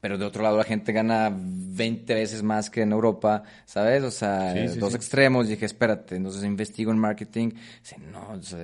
pero 0.00 0.18
de 0.18 0.24
otro 0.24 0.42
lado 0.42 0.56
la 0.58 0.64
gente 0.64 0.92
gana 0.92 1.30
20 1.34 2.14
veces 2.14 2.42
más 2.42 2.68
que 2.68 2.82
en 2.82 2.92
Europa 2.92 3.44
sabes 3.64 4.02
o 4.02 4.10
sea 4.10 4.52
Sí, 4.54 4.68
sí, 4.74 4.78
dos 4.78 4.90
sí. 4.90 4.96
extremos 4.96 5.48
dije 5.48 5.66
espérate 5.66 6.16
entonces 6.16 6.42
investigo 6.44 6.90
en 6.90 6.98
marketing 6.98 7.50
dice, 7.80 7.96
no 8.12 8.30
o 8.32 8.42
sea, 8.42 8.58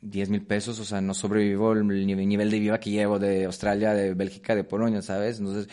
10 0.00 0.28
mil 0.30 0.42
pesos 0.42 0.80
o 0.80 0.84
sea 0.84 1.00
no 1.00 1.14
sobrevivo 1.14 1.72
el 1.72 1.86
nivel, 1.86 2.26
nivel 2.28 2.50
de 2.50 2.58
vida 2.58 2.80
que 2.80 2.90
llevo 2.90 3.18
de 3.18 3.44
Australia 3.44 3.94
de 3.94 4.14
Bélgica 4.14 4.54
de 4.56 4.64
Polonia 4.64 5.02
sabes 5.02 5.38
entonces 5.38 5.68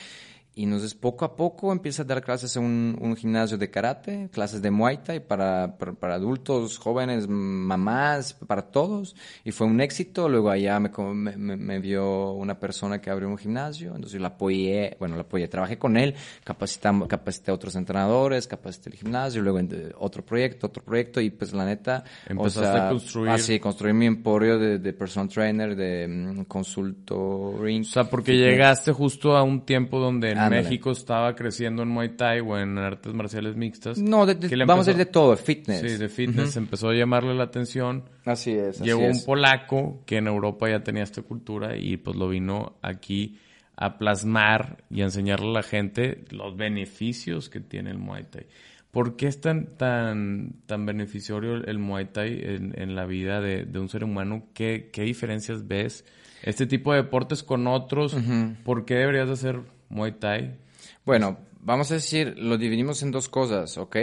y 0.56 0.66
entonces 0.66 0.94
poco 0.94 1.26
a 1.26 1.36
poco 1.36 1.72
empieza 1.72 2.04
a 2.04 2.06
dar 2.06 2.22
clases 2.24 2.56
en 2.58 2.64
un, 2.64 2.98
un 3.02 3.16
gimnasio 3.16 3.58
de 3.58 3.72
karate, 3.72 4.30
clases 4.32 4.62
de 4.62 4.70
muay 4.70 4.98
thai 5.04 5.20
para, 5.20 5.78
para, 5.80 5.94
para 5.94 6.14
adultos, 6.16 6.78
jóvenes, 6.78 7.28
mamás, 7.28 8.34
para 8.34 8.62
todos. 8.64 9.16
Y 9.44 9.52
fue 9.52 9.68
un 9.68 9.82
éxito. 9.82 10.30
Luego 10.30 10.50
allá 10.52 10.80
me, 10.80 10.90
me, 11.14 11.58
me- 11.58 11.80
vio 11.80 12.32
una 12.34 12.60
persona 12.60 13.02
que 13.02 13.10
abrió 13.10 13.28
un 13.30 13.38
gimnasio. 13.38 13.96
Entonces 13.96 14.22
la 14.22 14.28
apoyé, 14.30 14.96
bueno, 15.00 15.16
la 15.16 15.22
apoyé, 15.24 15.48
trabajé 15.48 15.78
con 15.78 15.98
él, 15.98 16.14
capacitamos, 16.44 17.08
capacité 17.08 17.50
a 17.52 17.56
otros 17.56 17.76
entrenadores, 17.76 18.48
capacité 18.48 18.90
el 18.92 18.96
gimnasio, 18.98 19.42
luego 19.42 19.60
en- 19.60 19.94
otro 20.00 20.24
proyecto, 20.24 20.68
otro 20.68 20.84
proyecto. 20.84 21.20
Y 21.20 21.30
pues 21.32 21.52
la 21.54 21.66
neta, 21.66 22.04
Empezaste 22.28 22.68
a 22.78 22.90
construir- 22.90 23.30
Así, 23.32 23.60
construir 23.60 23.96
mi 23.96 24.06
emporio 24.06 24.60
de, 24.60 24.78
de 24.80 24.94
personal 24.94 25.30
trainer, 25.30 25.76
de 25.76 26.08
mm, 26.08 26.44
consultoring. 26.44 27.82
O 27.82 27.86
sea, 27.86 28.04
porque 28.10 28.34
llegaste 28.38 28.92
justo 28.92 29.36
a 29.36 29.44
un 29.44 29.62
tiempo 29.66 30.00
donde 30.00 30.36
Ándale. 30.46 30.64
México 30.64 30.92
estaba 30.92 31.36
creciendo 31.36 31.84
en 31.84 31.90
Muay 31.90 32.16
Thai 32.16 32.40
o 32.42 32.58
en 32.58 32.78
artes 32.78 33.14
marciales 33.14 33.56
mixtas. 33.56 33.98
No, 33.98 34.26
de- 34.26 34.36
de- 34.36 34.50
que 34.50 34.56
vamos 34.66 34.88
a 34.88 34.92
ir 34.92 34.98
de 34.98 35.06
todo, 35.06 35.36
fitness. 35.38 35.80
Sí, 35.82 35.98
de 35.98 36.10
fitness. 36.10 36.56
Empezó 36.58 36.90
a 36.90 36.94
llamarle 36.94 37.34
la 37.36 37.44
atención. 37.44 38.04
Así 38.26 38.52
es. 38.52 38.76
así 38.82 38.84
Llegó 38.86 39.02
es. 39.04 39.18
un 39.20 39.26
polaco 39.26 40.04
que 40.06 40.18
en 40.18 40.28
Europa 40.28 40.70
ya 40.70 40.84
tenía 40.84 41.04
esta 41.04 41.22
cultura 41.22 41.78
y 41.78 41.98
pues 41.98 42.16
lo 42.16 42.30
vino 42.30 42.78
aquí 42.82 43.38
a 43.76 43.98
plasmar 43.98 44.84
y 44.90 45.02
a 45.02 45.06
enseñarle 45.06 45.50
a 45.50 45.54
la 45.54 45.64
gente 45.64 46.24
los 46.30 46.56
beneficios 46.56 47.50
que 47.50 47.60
tiene 47.60 47.90
el 47.92 47.98
Muay 47.98 48.24
Thai. 48.26 48.46
¿Por 48.92 49.16
qué 49.16 49.26
es 49.26 49.42
tan, 49.42 49.76
tan, 49.76 50.54
tan 50.68 50.86
beneficioso 50.86 51.42
el 51.56 51.80
Muay 51.80 52.06
Thai 52.14 52.40
en, 52.76 52.94
la 52.96 53.06
vida 53.08 53.42
de, 53.42 53.66
un 53.80 53.90
ser 53.90 54.04
humano? 54.04 54.44
¿Qué, 54.54 54.92
¿Qué, 54.94 55.02
diferencias 55.02 55.68
ves? 55.68 56.06
Este 56.44 56.68
tipo 56.68 56.92
de 56.94 57.02
deportes 57.02 57.42
con 57.42 57.66
otros, 57.66 58.16
¿por 58.64 58.86
qué 58.86 58.94
deberías 58.96 59.26
de 59.28 59.34
hacer 59.34 59.62
Muay 59.90 60.14
Thai? 60.14 60.58
Bueno, 61.06 61.38
vamos 61.60 61.92
a 61.92 61.96
decir, 61.96 62.38
lo 62.38 62.58
dividimos 62.58 63.04
en 63.04 63.12
dos 63.12 63.30
cosas, 63.30 63.78
¿ok? 63.78 63.98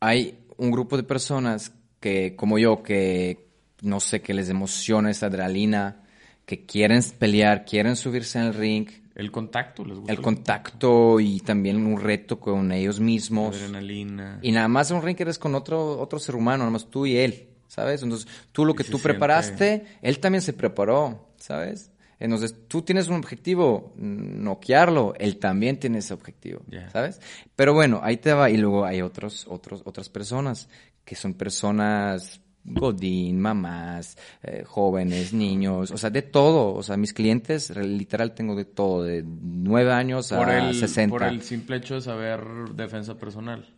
Hay 0.00 0.38
un 0.56 0.70
grupo 0.70 0.96
de 0.96 1.02
personas 1.02 1.72
que, 2.00 2.36
como 2.36 2.58
yo, 2.58 2.82
que 2.82 3.48
no 3.82 4.00
sé, 4.00 4.20
que 4.20 4.34
les 4.34 4.48
emociona 4.48 5.10
esa 5.10 5.26
adrenalina, 5.26 6.02
que 6.44 6.64
quieren 6.66 7.02
pelear, 7.18 7.64
quieren 7.64 7.96
subirse 7.96 8.38
en 8.38 8.46
el 8.46 8.54
ring, 8.54 8.88
el 9.18 9.32
contacto, 9.32 9.84
les 9.84 9.98
gusta. 9.98 10.12
El 10.12 10.20
contacto 10.20 11.18
y 11.18 11.40
también 11.40 11.84
un 11.84 12.00
reto 12.00 12.38
con 12.38 12.70
ellos 12.70 13.00
mismos. 13.00 13.56
Adrenalina. 13.56 14.38
Y 14.42 14.52
nada 14.52 14.68
más 14.68 14.92
un 14.92 15.02
ring 15.02 15.20
eres 15.20 15.40
con 15.40 15.56
otro, 15.56 15.98
otro 15.98 16.20
ser 16.20 16.36
humano, 16.36 16.58
nada 16.58 16.70
más 16.70 16.88
tú 16.88 17.04
y 17.04 17.16
él, 17.16 17.48
¿sabes? 17.66 18.04
Entonces, 18.04 18.28
tú 18.52 18.64
lo 18.64 18.76
que 18.76 18.84
tú 18.84 19.00
preparaste, 19.00 19.86
él 20.02 20.20
también 20.20 20.40
se 20.40 20.52
preparó, 20.52 21.32
¿sabes? 21.36 21.90
Entonces, 22.20 22.66
tú 22.66 22.82
tienes 22.82 23.08
un 23.08 23.16
objetivo, 23.16 23.92
noquearlo, 23.96 25.14
él 25.18 25.38
también 25.38 25.78
tiene 25.78 25.98
ese 25.98 26.14
objetivo, 26.14 26.62
¿sabes? 26.92 27.20
Pero 27.54 27.74
bueno, 27.74 28.00
ahí 28.02 28.16
te 28.16 28.32
va. 28.32 28.50
Y 28.50 28.56
luego 28.56 28.84
hay 28.84 29.02
otros, 29.02 29.46
otros, 29.48 29.82
otras 29.84 30.08
personas 30.08 30.68
que 31.04 31.14
son 31.14 31.34
personas 31.34 32.40
godín, 32.64 33.40
mamás, 33.40 34.16
eh, 34.42 34.62
jóvenes, 34.66 35.32
niños, 35.32 35.90
o 35.90 35.98
sea, 35.98 36.10
de 36.10 36.22
todo. 36.22 36.74
O 36.74 36.82
sea, 36.82 36.96
mis 36.96 37.12
clientes, 37.12 37.74
literal, 37.76 38.34
tengo 38.34 38.54
de 38.54 38.64
todo, 38.64 39.04
de 39.04 39.24
nueve 39.24 39.92
años 39.92 40.32
a 40.32 40.72
60. 40.72 41.10
Por 41.10 41.22
el 41.22 41.42
simple 41.42 41.76
hecho 41.76 41.94
de 41.94 42.00
saber 42.02 42.40
defensa 42.74 43.16
personal. 43.16 43.77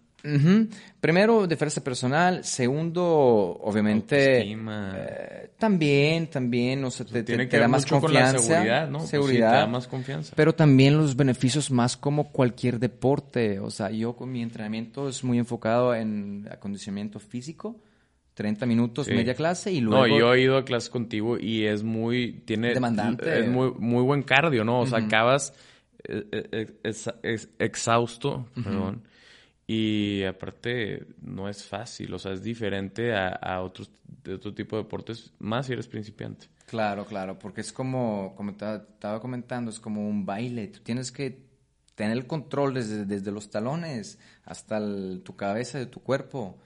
Primero, 1.01 1.47
defensa 1.47 1.83
personal. 1.83 2.45
Segundo, 2.45 3.05
obviamente. 3.05 4.43
Eh, 4.43 5.51
también, 5.59 6.29
también, 6.29 6.85
o 6.85 6.91
sea, 6.91 7.07
te, 7.07 7.23
Tiene 7.23 7.49
que 7.49 7.59
da 7.59 7.69
más 7.69 7.87
confianza. 7.87 8.39
seguridad, 8.39 8.89
¿no? 8.89 8.99
Pues 8.99 9.11
seguridad. 9.11 9.51
te 9.51 9.57
da 9.57 9.67
más 9.67 9.89
confianza. 9.89 10.33
Pero 10.37 10.55
también 10.55 10.97
los 10.97 11.17
beneficios 11.17 11.71
más 11.71 11.97
como 11.97 12.31
cualquier 12.33 12.79
deporte. 12.79 13.61
O 13.61 13.71
sea, 13.71 13.91
yo 13.91 14.15
con 14.15 14.31
mi 14.31 14.43
entrenamiento 14.43 15.09
es 15.09 15.25
muy 15.25 15.39
enfocado 15.39 15.95
en 15.95 16.49
acondicionamiento 16.51 17.19
físico 17.19 17.81
30 18.35 18.65
minutos, 18.65 19.09
media 19.09 19.35
clase 19.35 19.71
y 19.71 19.81
luego... 19.83 20.07
No, 20.07 20.19
yo 20.19 20.33
he 20.33 20.41
ido 20.41 20.57
a 20.57 20.65
clases 20.65 20.89
contigo 20.89 21.39
y 21.39 21.67
es 21.67 21.83
muy... 21.83 22.43
Tiene, 22.47 22.73
demandante. 22.73 23.41
Es 23.41 23.49
muy, 23.49 23.73
muy 23.79 24.03
buen 24.03 24.23
cardio, 24.23 24.65
¿no? 24.65 24.81
O 24.81 24.87
sea, 24.87 25.01
acabas 25.01 25.53
eh, 26.05 26.71
eh, 26.83 27.39
exhausto, 27.59 28.49
perdón. 28.55 29.03
Y 29.73 30.25
aparte, 30.25 31.07
no 31.23 31.49
es 31.49 31.63
fácil, 31.65 32.13
o 32.13 32.19
sea, 32.19 32.33
es 32.33 32.43
diferente 32.43 33.15
a, 33.15 33.61
otros, 33.63 33.89
de 34.25 34.35
otro 34.35 34.53
tipo 34.53 34.75
de 34.75 34.83
deportes, 34.83 35.33
más 35.39 35.67
si 35.67 35.75
eres 35.75 35.87
principiante. 35.87 36.49
Claro, 36.67 37.07
claro, 37.07 37.39
porque 37.39 37.61
es 37.61 37.73
como, 37.73 38.35
como 38.35 38.57
te 38.57 38.75
estaba 38.75 39.21
comentando, 39.21 39.71
es 39.71 39.79
como 39.79 40.09
un 40.09 40.27
baile. 40.27 40.67
Tú 40.67 40.81
tienes 40.81 41.13
que 41.13 41.45
tener 41.95 42.17
el 42.17 42.27
control 42.27 42.75
desde, 42.75 43.05
desde 43.05 43.31
los 43.31 43.49
talones 43.49 44.19
hasta 44.45 44.81
tu 45.23 45.37
cabeza, 45.37 45.79
de 45.79 45.87
tu 45.87 46.01
cuerpo. 46.03 46.59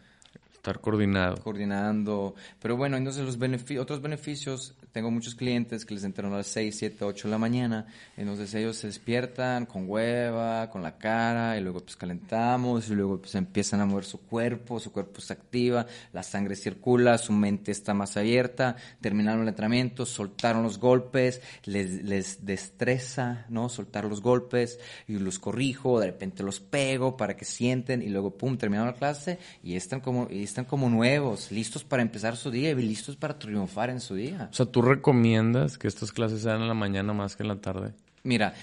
Estar 0.65 0.81
coordinado. 0.81 1.37
Coordinando. 1.43 2.35
Pero 2.59 2.79
bueno, 2.79 2.97
entonces 2.97 3.23
los 3.23 3.37
otros 3.79 4.01
beneficios, 4.01 4.75
tengo 4.93 5.11
muchos 5.11 5.35
clientes 5.35 5.85
que 5.85 5.93
les 5.93 6.05
entran 6.05 6.33
a 6.33 6.39
las 6.39 6.47
6, 6.47 6.75
7, 6.75 7.05
8 7.05 7.29
de 7.29 7.33
la 7.33 7.37
mañana, 7.37 7.87
entonces 8.17 8.55
ellos 8.55 8.79
se 8.79 8.87
despiertan 8.87 9.67
con 9.67 9.85
hueva, 9.87 10.71
con 10.71 10.83
la 10.83 10.97
cara, 10.97 11.59
y 11.59 11.61
luego 11.61 11.81
pues 11.81 11.97
calentamos, 11.97 12.89
y 12.89 12.95
luego 12.95 13.19
pues 13.19 13.35
empiezan 13.35 13.83
a 13.83 13.85
mover 13.85 14.05
su 14.07 14.23
cuerpo, 14.23 14.81
su 14.81 14.91
cuerpo 14.91 15.21
se 15.21 15.35
activa, 15.35 15.85
la 16.15 16.23
sangre 16.23 16.57
circula, 16.57 17.19
su 17.19 17.35
mente 17.35 17.71
está 17.71 17.93
más 17.93 18.17
abierta, 18.17 18.77
terminaron 19.03 19.43
el 19.43 19.49
entrenamiento, 19.49 20.07
soltaron 20.07 20.63
los 20.63 20.79
golpes, 20.79 21.43
les, 21.65 22.05
les 22.05 22.47
destreza, 22.47 23.45
¿no? 23.51 23.69
Soltar 23.69 24.07
los 24.07 24.23
golpes, 24.23 24.81
y 25.09 25.19
los 25.19 25.39
corrijo, 25.39 26.01
de 26.01 26.07
repente 26.07 26.43
los 26.43 26.61
pego 26.61 27.19
para 27.19 27.37
que 27.37 27.45
sienten, 27.45 28.01
y 28.01 28.09
luego 28.09 28.31
pum, 28.31 28.57
terminaron 28.57 28.93
la 28.93 28.99
clase, 28.99 29.39
y 29.63 29.77
están 29.77 30.01
como 30.01 30.27
están 30.55 30.67
como 30.67 30.89
nuevos, 30.89 31.51
listos 31.51 31.83
para 31.83 32.01
empezar 32.01 32.37
su 32.37 32.49
día 32.49 32.71
y 32.71 32.75
listos 32.77 33.17
para 33.17 33.37
triunfar 33.37 33.91
en 33.91 33.99
su 33.99 34.15
día. 34.15 34.49
O 34.53 34.55
sea, 34.55 34.67
¿tú 34.67 34.83
recomiendas 34.83 35.79
que 35.79 35.89
estas 35.89 36.13
clases 36.13 36.43
sean 36.43 36.63
en 36.63 36.69
la 36.69 36.75
mañana 36.75 37.13
más 37.13 37.35
que 37.35 37.43
en 37.43 37.49
la 37.49 37.57
tarde? 37.57 37.93
Mira, 38.23 38.55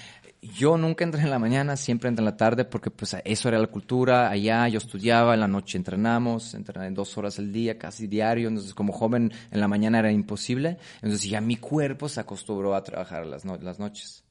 yo 0.42 0.78
nunca 0.78 1.04
entré 1.04 1.22
en 1.22 1.30
la 1.30 1.38
mañana, 1.38 1.76
siempre 1.76 2.08
entré 2.08 2.22
en 2.22 2.26
la 2.28 2.38
tarde 2.38 2.64
porque 2.64 2.92
pues 2.92 3.18
eso 3.26 3.50
era 3.50 3.60
la 3.60 3.68
cultura, 3.68 4.30
allá 4.30 4.70
yo 4.70 4.78
estudiaba, 4.78 5.34
en 5.34 5.42
la 5.42 5.50
noche 5.50 5.78
entrenamos, 5.78 6.54
entrenaba 6.54 6.90
dos 6.92 7.18
horas 7.18 7.38
al 7.40 7.52
día, 7.52 7.78
casi 7.78 8.08
diario, 8.08 8.48
entonces 8.48 8.74
como 8.74 8.94
joven 8.94 9.34
en 9.52 9.60
la 9.60 9.68
mañana 9.68 10.00
era 10.00 10.14
imposible, 10.14 10.78
entonces 11.02 11.30
ya 11.30 11.42
mi 11.42 11.58
cuerpo 11.58 12.08
se 12.08 12.22
acostumbró 12.22 12.74
a 12.74 12.86
trabajar 12.86 13.26
las, 13.26 13.44
las 13.44 13.80
noches. 13.80 14.24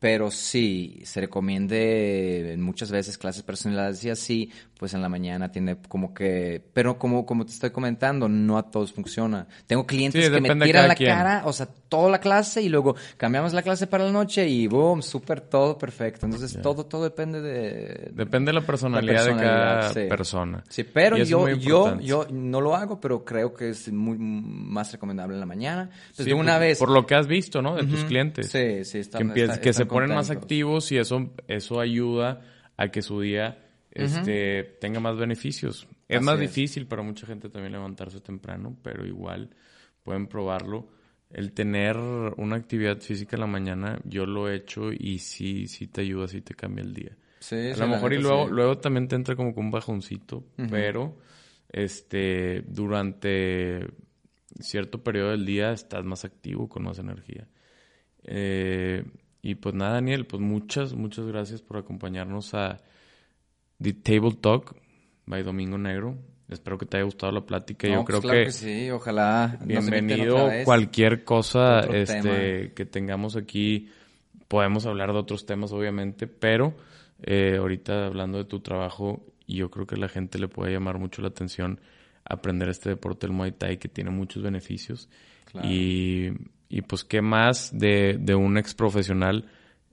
Pero 0.00 0.30
sí, 0.30 1.02
se 1.04 1.20
recomiende 1.20 2.56
muchas 2.58 2.90
veces 2.90 3.18
clases 3.18 3.42
personalizadas 3.42 4.02
y 4.02 4.08
así, 4.08 4.50
pues 4.78 4.94
en 4.94 5.02
la 5.02 5.10
mañana 5.10 5.52
tiene 5.52 5.76
como 5.76 6.14
que, 6.14 6.64
pero 6.72 6.98
como, 6.98 7.26
como 7.26 7.44
te 7.44 7.52
estoy 7.52 7.68
comentando, 7.68 8.26
no 8.26 8.56
a 8.56 8.70
todos 8.70 8.94
funciona. 8.94 9.46
Tengo 9.66 9.86
clientes 9.86 10.30
que 10.30 10.40
me 10.40 10.56
tiran 10.64 10.88
la 10.88 10.94
cara, 10.94 11.42
o 11.44 11.52
sea, 11.52 11.68
toda 11.90 12.08
la 12.08 12.18
clase 12.18 12.62
y 12.62 12.70
luego 12.70 12.96
cambiamos 13.18 13.52
la 13.52 13.60
clase 13.60 13.86
para 13.88 14.04
la 14.04 14.10
noche 14.10 14.48
y 14.48 14.66
boom, 14.68 15.02
súper 15.02 15.42
todo 15.42 15.76
perfecto. 15.76 16.24
Entonces 16.24 16.58
todo, 16.62 16.86
todo 16.86 17.04
depende 17.04 17.42
de... 17.42 18.10
Depende 18.14 18.52
de 18.52 18.60
la 18.60 18.64
personalidad, 18.64 19.26
de 19.26 19.36
cada 19.36 19.92
persona. 20.08 20.64
Sí, 20.70 20.84
pero 20.84 21.18
yo, 21.18 21.46
yo, 21.50 22.00
yo 22.00 22.26
no 22.30 22.62
lo 22.62 22.74
hago, 22.74 22.98
pero 22.98 23.22
creo 23.22 23.52
que 23.52 23.68
es 23.68 23.92
muy 23.92 24.16
más 24.18 24.92
recomendable 24.92 25.34
en 25.34 25.40
la 25.40 25.46
mañana. 25.46 25.90
Entonces 26.04 26.24
de 26.24 26.32
una 26.32 26.56
vez... 26.56 26.78
Por 26.78 26.90
lo 26.90 27.04
que 27.04 27.16
has 27.16 27.26
visto, 27.26 27.60
¿no? 27.60 27.76
De 27.76 27.84
tus 27.84 28.04
clientes. 28.04 28.50
Sí, 28.50 28.82
sí, 28.86 29.00
está, 29.00 29.18
que, 29.18 29.60
que 29.60 29.72
se 29.74 29.89
ponen 29.90 30.10
más 30.10 30.30
activos 30.30 30.90
y 30.92 30.98
eso, 30.98 31.32
eso 31.48 31.80
ayuda 31.80 32.40
a 32.76 32.88
que 32.88 33.02
su 33.02 33.20
día 33.20 33.58
este, 33.90 34.64
tenga 34.80 35.00
más 35.00 35.16
beneficios. 35.16 35.86
Es 36.08 36.22
más 36.22 36.38
difícil 36.38 36.86
para 36.86 37.02
mucha 37.02 37.26
gente 37.26 37.48
también 37.48 37.72
levantarse 37.72 38.20
temprano, 38.20 38.76
pero 38.82 39.06
igual 39.06 39.50
pueden 40.02 40.26
probarlo. 40.26 40.88
El 41.30 41.52
tener 41.52 41.96
una 41.96 42.56
actividad 42.56 42.98
física 42.98 43.36
en 43.36 43.40
la 43.40 43.46
mañana, 43.46 44.00
yo 44.04 44.26
lo 44.26 44.48
he 44.48 44.56
hecho 44.56 44.90
y 44.92 45.18
sí, 45.18 45.68
sí 45.68 45.86
te 45.86 46.00
ayuda, 46.00 46.26
sí 46.26 46.40
te 46.40 46.54
cambia 46.54 46.82
el 46.82 46.94
día. 46.94 47.16
a 47.52 47.76
lo 47.76 47.86
mejor 47.86 48.12
y 48.12 48.18
luego, 48.18 48.48
luego 48.48 48.78
también 48.78 49.06
te 49.06 49.14
entra 49.14 49.36
como 49.36 49.54
con 49.54 49.66
un 49.66 49.70
bajoncito, 49.70 50.44
pero 50.68 51.18
este 51.68 52.62
durante 52.66 53.86
cierto 54.58 55.04
periodo 55.04 55.30
del 55.30 55.46
día 55.46 55.72
estás 55.72 56.04
más 56.04 56.24
activo, 56.24 56.68
con 56.68 56.82
más 56.82 56.98
energía. 56.98 57.46
Eh, 58.24 59.04
y 59.42 59.54
pues 59.54 59.74
nada, 59.74 59.94
Daniel, 59.94 60.26
pues 60.26 60.42
muchas, 60.42 60.94
muchas 60.94 61.26
gracias 61.26 61.62
por 61.62 61.78
acompañarnos 61.78 62.54
a 62.54 62.80
The 63.80 63.92
Table 63.94 64.36
Talk 64.40 64.76
by 65.26 65.42
Domingo 65.42 65.78
Negro. 65.78 66.18
Espero 66.48 66.78
que 66.78 66.86
te 66.86 66.96
haya 66.96 67.04
gustado 67.04 67.32
la 67.32 67.46
plática. 67.46 67.86
Yo 67.86 68.04
pues 68.04 68.20
creo 68.20 68.44
que, 68.44 68.50
sí, 68.50 68.90
ojalá. 68.90 69.56
Bienvenido. 69.64 70.48
Cualquier 70.64 71.24
cosa 71.24 71.80
este, 71.80 72.72
que 72.74 72.84
tengamos 72.86 73.36
aquí, 73.36 73.88
podemos 74.48 74.84
hablar 74.86 75.12
de 75.12 75.18
otros 75.18 75.46
temas, 75.46 75.72
obviamente, 75.72 76.26
pero 76.26 76.74
eh, 77.22 77.56
ahorita 77.56 78.06
hablando 78.06 78.38
de 78.38 78.44
tu 78.44 78.60
trabajo, 78.60 79.24
yo 79.46 79.70
creo 79.70 79.86
que 79.86 79.94
a 79.94 79.98
la 79.98 80.08
gente 80.08 80.38
le 80.38 80.48
puede 80.48 80.72
llamar 80.72 80.98
mucho 80.98 81.22
la 81.22 81.28
atención 81.28 81.80
aprender 82.24 82.68
este 82.68 82.90
deporte 82.90 83.26
del 83.26 83.34
Muay 83.36 83.52
Thai 83.52 83.78
que 83.78 83.88
tiene 83.88 84.10
muchos 84.10 84.42
beneficios. 84.42 85.08
Y 85.62 86.30
y 86.70 86.82
pues 86.82 87.04
qué 87.04 87.20
más 87.20 87.76
de, 87.76 88.16
de 88.18 88.34
un 88.34 88.56
ex 88.56 88.74
profesional. 88.74 89.50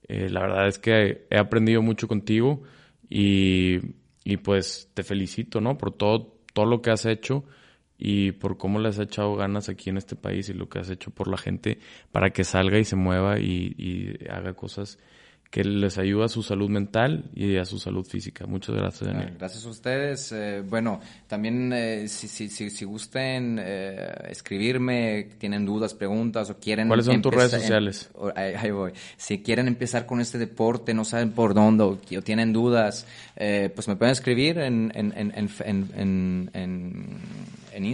Eh, 0.08 0.30
la 0.30 0.42
verdad 0.42 0.68
es 0.68 0.78
que 0.80 1.26
he 1.30 1.38
aprendido 1.38 1.82
mucho 1.82 2.08
contigo 2.08 2.62
y, 3.10 3.80
y, 4.24 4.38
pues 4.38 4.90
te 4.94 5.04
felicito, 5.04 5.60
¿no? 5.60 5.78
Por 5.78 5.92
todo, 5.92 6.40
todo 6.54 6.68
lo 6.68 6.82
que 6.82 6.92
has 6.92 7.06
hecho 7.06 7.44
y 7.98 8.32
por 8.34 8.58
cómo 8.58 8.80
le 8.80 8.90
has 8.90 9.00
echado 9.00 9.36
ganas 9.36 9.70
aquí 9.70 9.90
en 9.90 9.98
este 9.98 10.16
país 10.16 10.50
y 10.50 10.54
lo 10.54 10.70
que 10.70 10.80
has 10.80 10.90
hecho 10.92 11.10
por 11.10 11.28
la 11.28 11.38
gente 11.38 11.80
para 12.12 12.30
que 12.30 12.44
salga 12.44 12.78
y 12.78 12.86
se 12.86 12.96
mueva 12.96 13.40
y, 13.40 13.74
y 13.76 14.30
haga 14.30 14.54
cosas 14.54 15.00
que 15.50 15.64
les 15.64 15.98
ayuda 15.98 16.26
a 16.26 16.30
su 16.30 16.44
salud 16.44 16.70
mental 16.70 17.26
y 17.34 17.58
a 17.58 17.66
su 17.66 17.80
salud 17.80 18.06
física. 18.06 18.46
Muchas 18.46 18.76
gracias, 18.76 19.10
Daniel. 19.10 19.36
Gracias 19.40 19.66
a 19.66 19.70
ustedes. 19.70 20.32
Eh, 20.32 20.62
bueno, 20.68 21.00
también 21.28 21.72
eh, 21.74 22.08
si, 22.08 22.28
si, 22.28 22.50
si, 22.50 22.70
si, 22.70 22.86
gusten 22.86 23.58
eh, 23.62 24.14
escribirme, 24.30 25.30
tienen 25.38 25.66
dudas, 25.66 25.94
preguntas 25.94 26.50
o 26.50 26.58
quieren... 26.58 26.88
¿Cuáles 26.88 27.06
son 27.06 27.22
tus 27.22 27.34
redes 27.34 27.52
sociales? 27.52 28.10
ahí, 28.36 28.72
voy. 28.72 28.92
Si 29.16 29.42
quieren 29.42 29.68
empezar 29.68 30.06
con 30.06 30.20
este 30.20 30.38
deporte, 30.38 30.94
no 30.94 31.06
saben 31.06 31.32
por 31.32 31.54
dónde 31.54 31.84
o, 31.84 31.98
tienen 32.24 32.52
dudas, 32.52 33.06
pues 33.36 33.88
me 33.88 33.96
pueden 33.96 34.12
escribir 34.12 34.58
en, 34.60 34.92
en, 34.96 35.14
en, 35.16 36.52
en 37.74 37.86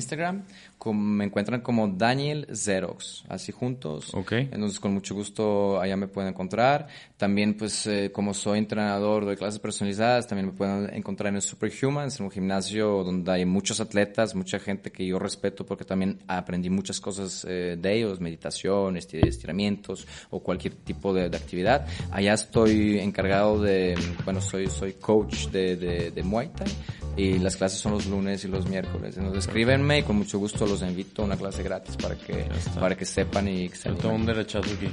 Instagram. 0.83 1.13
me 1.13 1.25
encuentran 1.25 1.61
como 1.61 1.87
Daniel 1.87 2.47
Xerox, 2.51 3.23
así 3.29 3.51
juntos. 3.51 4.13
Ok. 4.13 4.33
Entonces, 4.33 4.79
con 4.79 4.93
mucho 4.93 5.15
gusto 5.15 5.79
allá 5.79 5.95
me 5.95 6.07
pueden 6.07 6.31
encontrar. 6.31 6.87
También, 7.17 7.55
pues, 7.55 7.87
eh, 7.87 8.11
como 8.11 8.33
soy 8.33 8.59
entrenador 8.59 9.25
de 9.25 9.37
clases 9.37 9.59
personalizadas, 9.59 10.27
también 10.27 10.47
me 10.47 10.53
pueden 10.53 10.93
encontrar 10.93 11.29
en 11.29 11.35
el 11.35 11.41
Superhumans, 11.41 12.19
en 12.19 12.25
un 12.25 12.31
gimnasio 12.31 13.03
donde 13.03 13.31
hay 13.31 13.45
muchos 13.45 13.79
atletas, 13.79 14.35
mucha 14.35 14.59
gente 14.59 14.91
que 14.91 15.05
yo 15.05 15.19
respeto 15.19 15.65
porque 15.65 15.85
también 15.85 16.19
aprendí 16.27 16.69
muchas 16.69 16.99
cosas 16.99 17.45
eh, 17.47 17.77
de 17.79 17.97
ellos, 17.97 18.19
meditación, 18.19 18.97
estiramientos 18.97 20.07
o 20.29 20.41
cualquier 20.41 20.75
tipo 20.75 21.13
de, 21.13 21.33
actividad. 21.33 21.87
Allá 22.11 22.33
estoy 22.33 22.99
encargado 22.99 23.61
de, 23.61 23.95
bueno, 24.23 24.41
soy, 24.41 24.67
soy 24.67 24.93
coach 24.93 25.47
de, 25.47 25.75
de, 25.77 26.11
de 26.11 26.23
Muay 26.23 26.49
Thai 26.49 26.67
y 27.15 27.39
las 27.39 27.55
clases 27.55 27.79
son 27.79 27.93
los 27.93 28.05
lunes 28.07 28.43
y 28.43 28.47
los 28.47 28.67
miércoles. 28.67 29.17
Entonces 29.17 29.45
escríbenme 29.45 29.99
y 29.99 30.03
con 30.03 30.15
mucho 30.15 30.39
gusto 30.39 30.65
los 30.65 30.72
invito 30.81 31.21
a 31.21 31.25
una 31.25 31.37
clase 31.37 31.63
gratis 31.63 31.95
para 31.97 32.15
que, 32.15 32.47
para 32.79 32.95
que 32.95 33.05
sepan 33.05 33.47
y 33.47 33.69
que 33.69 33.75
se 33.75 33.89
Yo 33.89 33.95
tengo 33.95 34.15
un 34.15 34.25
derechazo 34.25 34.69
aquí. 34.73 34.87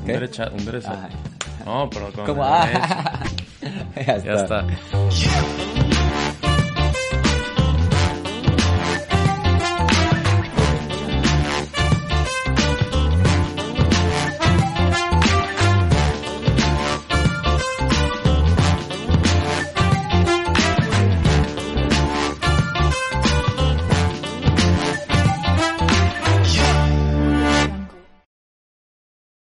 Un, 0.00 0.06
derecha, 0.06 0.50
un 0.50 0.64
derechazo. 0.64 1.08
No, 1.64 1.88
pero 1.90 2.12
como... 2.12 2.26
¿Cómo? 2.26 2.42
ya 3.94 4.16
está. 4.16 4.24
Ya 4.24 4.34
está. 4.34 4.66